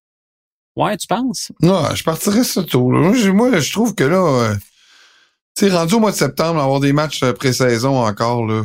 Ouais, 0.76 0.98
tu 0.98 1.08
penses? 1.08 1.52
Non, 1.62 1.84
je 1.96 2.04
partirais 2.04 2.44
ça 2.44 2.64
tôt. 2.64 2.92
là. 2.92 3.00
Moi, 3.00 3.14
je- 3.16 3.30
Moi, 3.32 3.60
je 3.60 3.72
trouve 3.72 3.96
que 3.96 4.04
là, 4.04 4.18
euh, 4.52 4.56
tu 5.58 5.68
sais, 5.68 5.72
rendu 5.76 5.94
au 5.96 6.00
mois 6.00 6.12
de 6.12 6.18
septembre, 6.18 6.60
avoir 6.62 6.80
des 6.82 6.94
matchs 6.94 7.24
euh, 7.24 7.34
pré-saison 7.34 7.98
encore, 8.06 8.46
là. 8.46 8.64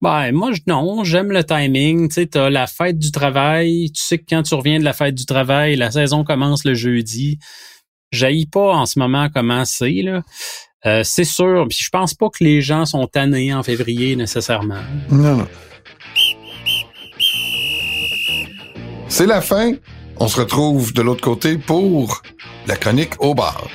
Ben, 0.00 0.32
moi, 0.32 0.50
non, 0.66 1.04
j'aime 1.04 1.30
le 1.30 1.44
timing. 1.44 2.08
Tu 2.08 2.14
sais, 2.14 2.26
t'as 2.26 2.50
la 2.50 2.66
fête 2.66 2.98
du 2.98 3.12
travail. 3.12 3.92
Tu 3.94 4.02
sais 4.02 4.18
que 4.18 4.24
quand 4.28 4.42
tu 4.42 4.54
reviens 4.54 4.80
de 4.80 4.84
la 4.84 4.92
fête 4.92 5.14
du 5.14 5.26
travail, 5.26 5.76
la 5.76 5.92
saison 5.92 6.24
commence 6.24 6.64
le 6.64 6.74
jeudi. 6.74 7.38
J'haïs 8.12 8.46
pas 8.46 8.74
en 8.74 8.86
ce 8.86 8.98
moment 8.98 9.28
comment 9.34 9.64
c'est, 9.64 10.02
là. 10.02 10.22
Euh, 10.84 11.02
c'est 11.04 11.24
sûr. 11.24 11.66
Puis 11.68 11.78
je 11.80 11.88
pense 11.90 12.14
pas 12.14 12.28
que 12.28 12.44
les 12.44 12.60
gens 12.60 12.84
sont 12.84 13.06
tannés 13.06 13.54
en 13.54 13.62
février 13.62 14.16
nécessairement. 14.16 14.82
Non. 15.10 15.46
C'est 19.08 19.26
la 19.26 19.40
fin. 19.40 19.72
On 20.18 20.28
se 20.28 20.40
retrouve 20.40 20.92
de 20.92 21.02
l'autre 21.02 21.22
côté 21.22 21.56
pour 21.56 22.22
la 22.66 22.76
chronique 22.76 23.14
au 23.18 23.34
bar. 23.34 23.66